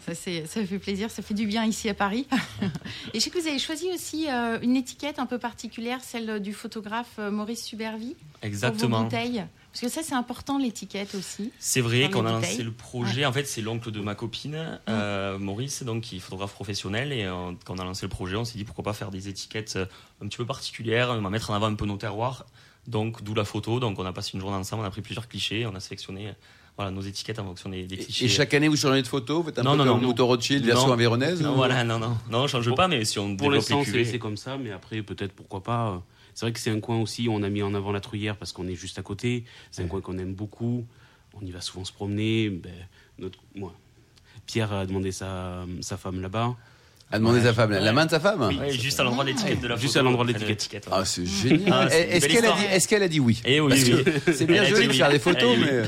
ça, 0.00 0.14
fait 0.14 0.78
plaisir, 0.78 1.10
ça 1.10 1.22
fait 1.22 1.34
du 1.34 1.46
bien 1.46 1.64
ici 1.66 1.88
à 1.90 1.94
Paris. 1.94 2.26
et 3.14 3.20
je 3.20 3.20
sais 3.20 3.30
que 3.30 3.38
vous 3.38 3.46
avez 3.46 3.58
choisi 3.58 3.88
aussi 3.92 4.26
euh, 4.28 4.58
une 4.62 4.74
étiquette 4.74 5.18
un 5.18 5.26
peu 5.26 5.38
particulière, 5.38 6.00
celle 6.02 6.40
du 6.40 6.54
photographe 6.54 7.16
euh, 7.18 7.30
Maurice 7.30 7.64
Subervi. 7.64 8.14
Pour 8.14 8.40
vos 8.40 8.46
Exactement. 8.46 9.02
bouteilles. 9.02 9.44
Parce 9.72 9.82
que 9.82 9.88
ça 9.88 10.02
c'est 10.02 10.14
important 10.14 10.58
l'étiquette 10.58 11.14
aussi. 11.14 11.52
C'est 11.60 11.80
vrai 11.80 12.10
qu'on 12.10 12.26
a 12.26 12.32
lancé 12.32 12.62
le 12.64 12.72
projet. 12.72 13.24
En 13.24 13.32
fait, 13.32 13.44
c'est 13.44 13.60
l'oncle 13.62 13.90
de 13.92 14.00
ma 14.00 14.14
copine, 14.16 14.80
euh, 14.88 15.38
Maurice, 15.38 15.84
donc 15.84 16.02
qui 16.02 16.16
est 16.16 16.20
photographe 16.20 16.52
professionnel. 16.52 17.12
Et 17.12 17.24
euh, 17.24 17.52
quand 17.64 17.74
on 17.76 17.78
a 17.78 17.84
lancé 17.84 18.04
le 18.06 18.10
projet, 18.10 18.36
on 18.36 18.44
s'est 18.44 18.58
dit 18.58 18.64
pourquoi 18.64 18.82
pas 18.82 18.92
faire 18.94 19.10
des 19.12 19.28
étiquettes 19.28 19.74
euh, 19.76 19.86
un 20.22 20.26
petit 20.26 20.38
peu 20.38 20.46
particulières, 20.46 21.14
mettre 21.20 21.50
en 21.50 21.54
avant 21.54 21.66
un 21.66 21.74
peu 21.74 21.86
nos 21.86 21.96
terroirs. 21.96 22.46
Donc, 22.88 23.22
d'où 23.22 23.34
la 23.34 23.44
photo. 23.44 23.78
Donc, 23.78 23.98
on 24.00 24.06
a 24.06 24.12
passé 24.12 24.32
une 24.34 24.40
journée 24.40 24.56
ensemble, 24.56 24.82
on 24.82 24.86
a 24.86 24.90
pris 24.90 25.02
plusieurs 25.02 25.28
clichés, 25.28 25.66
on 25.66 25.74
a 25.76 25.80
sélectionné 25.80 26.32
voilà, 26.76 26.90
nos 26.90 27.02
étiquettes 27.02 27.38
en 27.38 27.44
fonction 27.44 27.68
des, 27.68 27.84
des 27.84 27.94
Et, 27.94 27.98
clichés. 27.98 28.24
et 28.24 28.28
chaque 28.28 28.54
année, 28.54 28.66
vous 28.68 28.76
changez 28.76 29.02
de 29.02 29.06
photo 29.06 29.38
Vous 29.42 29.48
faites 29.48 29.58
un 29.58 29.62
Non, 29.62 29.72
peu 29.72 29.84
non, 29.84 30.00
comme 30.00 30.14
non. 30.16 30.26
Rothschild, 30.26 30.64
version 30.64 30.86
Non. 30.88 30.94
avéronaise 30.94 31.42
Non, 31.42 31.52
ou- 31.52 31.56
voilà, 31.56 31.84
non, 31.84 31.98
non, 31.98 32.16
non, 32.30 32.38
on 32.44 32.46
change 32.48 32.74
pas, 32.74 32.88
mais 32.88 33.04
si 33.04 33.18
on 33.18 33.36
Pour 33.36 33.50
développe 33.50 33.68
les 33.68 33.74
l'instant, 33.76 33.92
c'est 34.10 34.18
comme 34.18 34.36
ça, 34.38 34.56
mais 34.56 34.72
après, 34.72 35.02
peut-être 35.02 35.32
pourquoi 35.32 35.62
pas. 35.62 36.02
C'est 36.34 36.46
vrai 36.46 36.52
que 36.52 36.58
c'est 36.58 36.70
un 36.70 36.80
coin 36.80 37.00
aussi 37.00 37.28
où 37.28 37.32
on 37.32 37.42
a 37.42 37.48
mis 37.48 37.62
en 37.62 37.74
avant 37.74 37.92
la 37.92 38.00
Truyère 38.00 38.36
parce 38.36 38.52
qu'on 38.52 38.68
est 38.68 38.74
juste 38.74 38.98
à 38.98 39.02
côté. 39.02 39.44
C'est 39.70 39.82
un 39.82 39.88
coin 39.88 40.00
qu'on 40.00 40.18
aime 40.18 40.34
beaucoup. 40.34 40.86
On 41.34 41.44
y 41.44 41.50
va 41.50 41.60
souvent 41.60 41.84
se 41.84 41.92
promener. 41.92 42.50
Ben, 42.50 42.72
notre, 43.18 43.38
moi, 43.54 43.74
Pierre 44.46 44.72
a 44.72 44.86
demandé 44.86 45.12
sa, 45.12 45.66
sa 45.80 45.96
femme 45.96 46.20
là-bas. 46.20 46.56
A 47.12 47.18
demandé 47.18 47.40
sa 47.42 47.52
femme, 47.52 47.72
la, 47.72 47.80
la 47.80 47.86
Ouais. 47.86 47.92
main 47.92 48.06
de 48.06 48.10
sa 48.10 48.20
femme 48.20 48.40
Ouais, 48.40 48.70
juste 48.70 49.00
à 49.00 49.02
l'endroit 49.02 49.24
de 49.24 49.30
l'étiquette 49.30 49.60
de 49.60 49.66
la 49.66 49.74
Juste 49.74 49.94
photo, 49.94 49.98
à 49.98 50.02
l'endroit 50.04 50.24
de 50.24 50.32
l'étiquette. 50.32 50.86
ouais. 50.86 50.92
Ah, 50.96 51.04
c'est 51.04 51.26
génial. 51.26 51.88
Ah, 51.90 51.96
Est-ce 51.96 52.28
qu'elle 52.86 53.02
a, 53.02 53.08
dit- 53.08 53.18
a 53.18 53.22
oui 53.22 53.42
Eh 53.44 53.60
oui, 53.60 53.72
oui, 53.84 53.94
oui. 54.06 54.12
C'est 54.32 54.46
bien 54.46 54.62
Elle 54.62 54.68
joli 54.70 54.86
de 54.86 54.92
oui. 54.92 54.96
faire 54.98 55.08
des 55.08 55.14
Elle 55.16 55.20
photos, 55.20 55.56
dit 55.56 55.64
mais. 55.64 55.82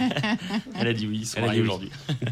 Elle 0.80 0.88
a 0.88 0.92
dit 0.92 1.06
oui, 1.06 1.18
ils 1.22 1.26
sont 1.26 1.36
Elle 1.38 1.44
a 1.44 1.46
mariés 1.46 1.62
dit 1.62 1.68
oui. 1.68 1.74
aujourd'hui. 1.74 1.90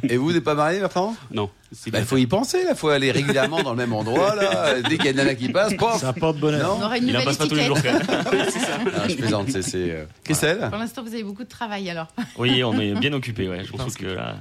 Et 0.08 0.16
vous 0.16 0.32
n'êtes 0.32 0.42
pas 0.42 0.56
marié, 0.56 0.80
Bertrand 0.80 1.14
Non, 1.30 1.48
Bah. 1.92 2.00
Il 2.00 2.04
faut 2.04 2.16
y 2.16 2.26
penser, 2.26 2.64
là. 2.64 2.70
Il 2.72 2.76
faut 2.76 2.88
aller 2.88 3.12
régulièrement 3.12 3.62
dans 3.62 3.70
le 3.70 3.76
même 3.76 3.92
endroit, 3.92 4.34
là. 4.34 4.80
Dès 4.88 4.96
qu'il 4.96 5.04
y 5.04 5.08
a 5.08 5.10
une 5.12 5.16
nana 5.18 5.36
qui 5.36 5.50
passe, 5.50 5.72
pof 5.74 6.00
Ça 6.00 6.08
apporte 6.08 6.38
bonheur. 6.38 6.76
On 6.76 6.80
Non 6.80 6.92
une 6.92 7.04
Il 7.06 7.10
en 7.16 7.20
nouvelle 7.20 7.24
passe 7.26 7.36
pas 7.36 7.46
tous 7.46 7.54
les 7.54 7.64
jours 7.66 7.78
quand 7.80 7.92
même. 7.92 8.02
Ah, 8.96 9.08
Je 9.08 9.14
plaisante, 9.14 9.50
c'est. 9.50 9.62
euh, 9.92 10.04
Christelle 10.24 10.66
Pour 10.68 10.78
l'instant, 10.80 11.02
vous 11.04 11.14
avez 11.14 11.22
beaucoup 11.22 11.44
de 11.44 11.48
travail 11.48 11.88
alors. 11.90 12.08
Oui, 12.38 12.64
on 12.64 12.76
est 12.80 12.94
bien 12.94 13.12
occupé, 13.12 13.48
ouais. 13.48 13.64
Je 13.64 13.70
pense 13.70 13.94
que 13.94 14.06
là. 14.06 14.34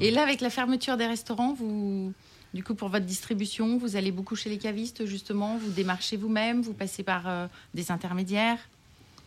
Et 0.00 0.10
là, 0.10 0.22
avec 0.22 0.40
la 0.40 0.48
fermeture 0.48 0.96
des 0.96 1.06
restaurants, 1.06 1.52
vous, 1.58 2.14
du 2.54 2.62
coup, 2.62 2.74
pour 2.74 2.88
votre 2.88 3.06
distribution, 3.06 3.78
vous 3.78 3.96
allez 3.96 4.12
beaucoup 4.12 4.36
chez 4.36 4.50
les 4.50 4.58
cavistes, 4.58 5.06
justement, 5.06 5.56
vous 5.58 5.70
démarchez 5.70 6.16
vous-même, 6.16 6.60
vous 6.62 6.74
passez 6.74 7.02
par 7.02 7.26
euh, 7.28 7.46
des 7.74 7.90
intermédiaires? 7.90 8.58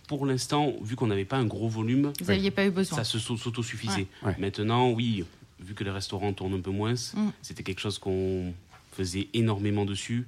Pour 0.08 0.26
l'instant, 0.28 0.74
vu 0.82 0.96
qu'on 0.96 1.08
n'avait 1.08 1.26
pas 1.26 1.38
un 1.38 1.46
gros 1.46 1.68
volume, 1.68 2.14
Vous 2.20 2.26
n'aviez 2.28 2.52
pas 2.52 2.66
eu 2.66 2.70
besoin. 2.72 2.98
ça 2.98 3.04
se 3.04 3.18
sau- 3.18 3.38
s'autosuffisait. 3.38 4.08
Ouais. 4.22 4.30
Ouais. 4.30 4.36
Maintenant, 4.38 4.92
oui, 4.92 5.26
vu 5.60 5.74
que 5.74 5.84
les 5.84 5.90
restaurants 5.90 6.32
tournent 6.34 6.54
un 6.54 6.62
peu 6.62 6.70
moins, 6.72 6.94
Mm. 6.94 7.32
c'était 7.42 7.64
quelque 7.64 7.80
chose 7.82 7.98
qu'on 7.98 8.54
faisait 8.92 9.28
énormément 9.34 9.86
dessus. 9.86 10.28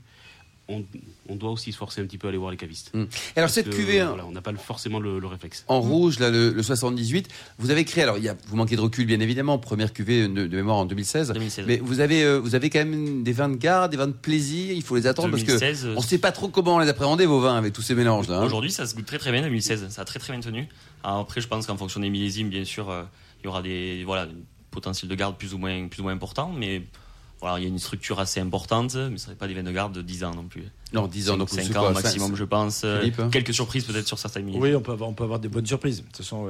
On, 0.69 0.83
on 1.29 1.35
doit 1.35 1.51
aussi 1.51 1.71
se 1.71 1.77
forcer 1.77 2.01
un 2.01 2.05
petit 2.05 2.17
peu 2.17 2.27
à 2.27 2.29
aller 2.29 2.37
voir 2.37 2.51
les 2.51 2.57
cavistes. 2.57 2.91
Mm. 2.93 3.05
Alors, 3.37 3.49
cette 3.49 3.69
cuvée 3.69 4.01
hein, 4.01 4.07
voilà, 4.09 4.25
on 4.25 4.31
n'a 4.31 4.41
pas 4.41 4.53
forcément 4.53 4.99
le, 4.99 5.17
le 5.19 5.27
réflexe. 5.27 5.63
en 5.69 5.79
rouge, 5.79 6.19
là, 6.19 6.29
le, 6.29 6.51
le 6.51 6.61
78, 6.63 7.29
vous 7.57 7.71
avez 7.71 7.85
créé. 7.85 8.03
Alors, 8.03 8.17
il 8.17 8.25
y 8.25 8.29
a, 8.29 8.35
vous 8.47 8.57
manquez 8.57 8.75
de 8.75 8.81
recul, 8.81 9.05
bien 9.05 9.21
évidemment. 9.21 9.57
Première 9.59 9.93
cuvée 9.93 10.27
de, 10.27 10.45
de 10.45 10.55
mémoire 10.57 10.75
en 10.77 10.85
2016. 10.85 11.31
2016. 11.31 11.65
Mais 11.67 11.77
vous 11.77 12.01
avez, 12.01 12.23
euh, 12.23 12.37
vous 12.39 12.53
avez 12.55 12.69
quand 12.69 12.79
même 12.79 13.23
des 13.23 13.31
vins 13.31 13.47
de 13.49 13.55
garde, 13.55 13.91
des 13.91 13.97
vins 13.97 14.07
de 14.07 14.11
plaisir. 14.11 14.73
Il 14.73 14.83
faut 14.83 14.97
les 14.97 15.07
attendre 15.07 15.31
parce 15.31 15.43
2016, 15.45 15.81
que 15.83 15.87
euh, 15.87 15.93
on 15.97 16.01
sait 16.01 16.17
pas 16.17 16.33
trop 16.33 16.49
comment 16.49 16.79
les 16.79 16.89
appréhender 16.89 17.25
vos 17.25 17.39
vins 17.39 17.55
avec 17.57 17.71
tous 17.71 17.81
ces 17.81 17.95
mélanges 17.95 18.27
là. 18.27 18.39
hein. 18.39 18.43
Aujourd'hui, 18.45 18.71
ça 18.71 18.85
se 18.85 18.93
goûte 18.93 19.05
très 19.05 19.19
très 19.19 19.31
bien, 19.31 19.41
2016. 19.43 19.87
Ça 19.89 20.01
a 20.01 20.05
très 20.05 20.19
très 20.19 20.33
bien 20.33 20.41
tenu. 20.41 20.67
Alors 21.03 21.19
après, 21.19 21.39
je 21.39 21.47
pense 21.47 21.65
qu'en 21.65 21.77
fonction 21.77 22.01
des 22.01 22.09
millésimes, 22.09 22.49
bien 22.49 22.65
sûr, 22.65 22.89
euh, 22.89 23.03
il 23.41 23.45
y 23.45 23.47
aura 23.47 23.61
des 23.61 24.03
voilà, 24.03 24.23
un 24.23 24.29
potentiel 24.71 25.09
de 25.09 25.15
garde 25.15 25.37
plus 25.37 25.53
ou 25.53 25.57
moins, 25.57 25.87
plus 25.87 26.01
ou 26.01 26.03
moins 26.03 26.11
important. 26.13 26.51
Mais 26.55 26.83
voilà, 27.39 27.59
il 27.59 27.63
y 27.63 27.65
a 27.65 27.69
une 27.69 27.79
structure 27.79 28.19
assez 28.19 28.39
importante, 28.39 28.95
mais 28.95 29.01
ce 29.01 29.11
ne 29.11 29.17
serait 29.17 29.35
pas 29.35 29.47
des 29.47 29.53
vins 29.53 29.63
de 29.63 29.71
garde 29.71 29.93
de 29.93 30.01
10 30.01 30.23
ans 30.23 30.33
non 30.33 30.45
plus. 30.45 30.63
Non, 30.93 31.07
10 31.07 31.31
ans, 31.31 31.37
donc 31.37 31.49
5 31.49 31.61
c'est 31.61 31.77
ans 31.77 31.81
quoi, 31.81 31.91
maximum, 31.91 32.35
je 32.35 32.43
pense. 32.45 32.81
Euh, 32.83 32.99
Philippe 32.99 33.19
hein 33.19 33.29
Quelques 33.31 33.53
surprises 33.53 33.83
peut-être 33.83 34.07
sur 34.07 34.17
certains 34.17 34.39
millésimes. 34.39 34.63
Oui, 34.63 34.73
on 34.73 34.81
peut 34.81 34.93
avoir, 34.93 35.09
on 35.09 35.13
peut 35.13 35.23
avoir 35.23 35.39
des 35.39 35.47
bonnes 35.47 35.65
surprises. 35.65 35.97
De 35.97 36.03
toute 36.03 36.17
façon, 36.17 36.49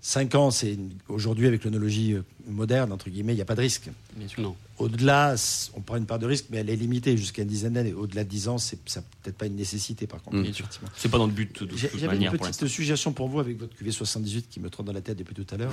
5 0.00 0.34
ans, 0.34 0.50
c'est 0.50 0.78
aujourd'hui 1.08 1.46
avec 1.46 1.64
l'onologie 1.64 2.14
euh, 2.14 2.22
moderne, 2.48 2.92
entre 2.92 3.10
guillemets, 3.10 3.32
il 3.32 3.36
n'y 3.36 3.42
a 3.42 3.46
pas 3.46 3.54
de 3.54 3.60
risque. 3.60 3.90
Bien 4.16 4.28
sûr. 4.28 4.42
Non. 4.42 4.56
Au-delà, 4.78 5.34
on 5.74 5.80
prend 5.80 5.96
une 5.96 6.06
part 6.06 6.18
de 6.18 6.26
risque, 6.26 6.46
mais 6.50 6.58
elle 6.58 6.70
est 6.70 6.76
limitée 6.76 7.16
jusqu'à 7.16 7.42
une 7.42 7.48
dizaine 7.48 7.74
d'années. 7.74 7.92
Au-delà 7.92 8.24
de 8.24 8.28
10 8.28 8.48
ans, 8.48 8.58
c'est 8.58 8.78
peut-être 8.82 9.36
pas 9.36 9.46
une 9.46 9.56
nécessité, 9.56 10.06
par 10.06 10.22
contre. 10.22 10.38
Mm. 10.38 10.42
Bien 10.42 10.52
sûr. 10.52 10.64
effectivement. 10.64 10.90
C'est 10.96 11.08
pas 11.08 11.18
dans 11.18 11.26
le 11.26 11.32
but 11.32 11.52
de 11.52 11.66
toute 11.66 11.76
J'avais 11.76 12.16
une 12.16 12.30
pour 12.30 12.48
petite 12.48 12.66
suggestion 12.66 13.12
pour 13.12 13.28
vous 13.28 13.40
avec 13.40 13.58
votre 13.58 13.76
QV 13.76 13.90
78 13.90 14.48
qui 14.50 14.60
me 14.60 14.70
trotte 14.70 14.86
dans 14.86 14.92
la 14.92 15.02
tête 15.02 15.18
depuis 15.18 15.34
tout 15.34 15.46
à 15.54 15.56
l'heure. 15.56 15.72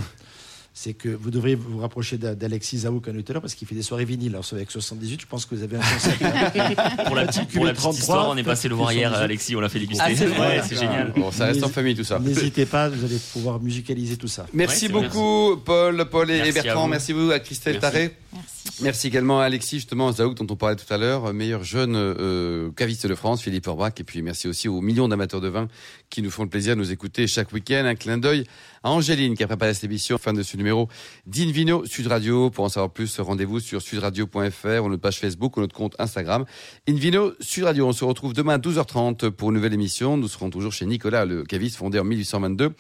C'est 0.76 0.94
que 0.96 1.08
vous 1.10 1.30
devriez 1.30 1.54
vous 1.56 1.78
rapprocher 1.78 2.18
d'A- 2.18 2.34
d'Alexis 2.34 2.80
Zaou 2.80 3.00
qu'on 3.00 3.12
a 3.12 3.20
eu 3.20 3.24
tout 3.24 3.32
à 3.32 3.34
l'heure 3.34 3.42
parce 3.44 3.54
qu'il 3.54 3.68
fait 3.68 3.76
des 3.76 3.84
soirées 3.84 4.06
vinyles. 4.06 4.32
Alors, 4.32 4.44
avec 4.54 4.72
78, 4.72 5.22
je 5.22 5.28
pense 5.28 5.46
que 5.46 5.54
vous 5.54 5.62
avez 5.62 5.78
un 5.78 5.82
concept. 5.82 6.18
Pour 7.06 7.16
la 7.16 7.26
petite, 7.28 7.50
pour 7.54 7.64
la 7.66 7.72
petite 7.74 7.82
33, 7.84 7.92
histoire, 7.94 8.30
on 8.30 8.38
est 8.38 8.44
passé 8.44 8.68
le 8.70 8.74
voir 8.76 8.92
hier, 8.92 9.10
78. 9.10 9.24
Alexis, 9.24 9.56
on 9.56 9.60
l'a 9.60 9.70
fait 9.70 9.80
déguster. 9.80 10.04
Ah, 10.04 10.10
c'est 10.18 10.26
vrai. 10.26 10.58
Ouais, 10.58 10.62
c'est 10.68 10.76
génial. 10.76 11.14
Bon, 11.16 11.32
ça 11.32 11.46
reste 11.46 11.64
en 11.64 11.70
famille 11.70 11.96
tout 11.96 12.04
ça. 12.04 12.18
N'hésitez 12.18 12.66
pas, 12.66 12.90
vous 12.90 13.06
allez 13.06 13.20
pouvoir 13.34 13.60
musicaliser 13.62 14.18
tout 14.18 14.28
ça. 14.28 14.48
Merci 14.52 14.88
Ouais, 14.88 14.94
beaucoup, 14.94 15.58
Paul, 15.64 16.06
Paul 16.10 16.32
et 16.32 16.38
Merci 16.42 16.60
à 16.60 16.64
Bertrand. 16.64 16.82
vous. 16.86 16.90
Merci 16.90 17.14
beaucoup 17.14 17.32
à 17.32 17.40
Christelle 17.40 17.78
Merci. 17.80 17.94
Taré. 17.94 18.12
Merci. 18.34 18.63
Merci 18.82 19.06
également 19.08 19.40
à 19.40 19.44
Alexis, 19.44 19.76
justement, 19.76 20.12
Zaouk, 20.12 20.36
dont 20.36 20.48
on 20.52 20.56
parlait 20.56 20.76
tout 20.76 20.92
à 20.92 20.98
l'heure, 20.98 21.32
meilleur 21.32 21.64
jeune 21.64 21.96
euh, 21.96 22.72
caviste 22.72 23.06
de 23.06 23.14
France, 23.14 23.44
Philippe 23.44 23.68
Orbach. 23.68 23.94
Et 24.00 24.04
puis 24.04 24.24
merci 24.24 24.48
aussi 24.48 24.68
aux 24.68 24.82
millions 24.82 25.08
d'amateurs 25.08 25.42
de 25.42 25.48
vin 25.48 25.68
qui 26.10 26.24
nous 26.24 26.32
font 26.32 26.44
le 26.44 26.50
plaisir 26.50 26.76
de 26.76 26.80
nous 26.80 26.92
écouter 26.92 27.28
chaque 27.28 27.52
week-end. 27.54 27.84
Un 27.86 27.94
clin 27.94 28.18
d'œil 28.18 28.46
à 28.84 28.90
Angéline 28.90 29.36
qui 29.36 29.44
a 29.44 29.48
préparé 29.48 29.76
cette 29.76 29.84
émission. 29.84 30.18
Fin 30.18 30.34
de 30.34 30.42
ce 30.42 30.58
numéro 30.58 30.90
d'Invino 31.28 31.86
Sud 31.86 32.08
Radio. 32.08 32.50
Pour 32.50 32.66
en 32.66 32.70
savoir 32.70 32.92
plus, 32.92 33.20
rendez-vous 33.20 33.60
sur 33.60 33.82
sudradio.fr 33.82 34.84
ou 34.84 34.90
notre 34.90 35.02
page 35.02 35.20
Facebook 35.20 35.56
ou 35.58 35.62
notre 35.62 35.76
compte 35.76 35.96
Instagram. 36.00 36.46
Invino 36.90 37.34
Sud 37.40 37.66
Radio. 37.66 37.88
On 37.88 37.94
se 37.94 38.04
retrouve 38.04 38.34
demain 38.34 38.56
à 38.56 38.58
12h30 38.58 39.30
pour 39.30 39.50
une 39.50 39.56
nouvelle 39.56 39.74
émission. 39.74 40.18
Nous 40.18 40.28
serons 40.28 40.50
toujours 40.50 40.74
chez 40.74 40.88
Nicolas, 40.88 41.26
le 41.26 41.44
caviste 41.44 41.78
fondé 41.78 42.00
en 42.00 42.04
1822. 42.04 42.72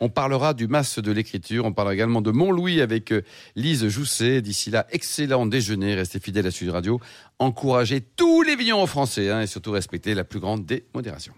On 0.00 0.08
parlera 0.08 0.54
du 0.54 0.66
masque 0.66 1.00
de 1.00 1.12
l'écriture. 1.12 1.66
On 1.66 1.72
parlera 1.72 1.94
également 1.94 2.22
de 2.22 2.30
Montlouis 2.30 2.80
avec 2.80 3.12
euh, 3.12 3.22
Lise 3.54 3.86
Jousset. 3.88 4.40
D'ici 4.40 4.70
là, 4.70 4.86
excellent 4.90 5.41
déjeuner. 5.46 5.94
Restez 5.94 6.20
fidèles 6.20 6.46
à 6.46 6.50
Sud 6.50 6.70
Radio. 6.70 7.00
Encouragez 7.38 8.00
tous 8.00 8.42
les 8.42 8.56
vignerons 8.56 8.86
français 8.86 9.30
hein, 9.30 9.42
et 9.42 9.46
surtout 9.46 9.72
respectez 9.72 10.14
la 10.14 10.24
plus 10.24 10.40
grande 10.40 10.64
des 10.64 10.86
modérations. 10.94 11.34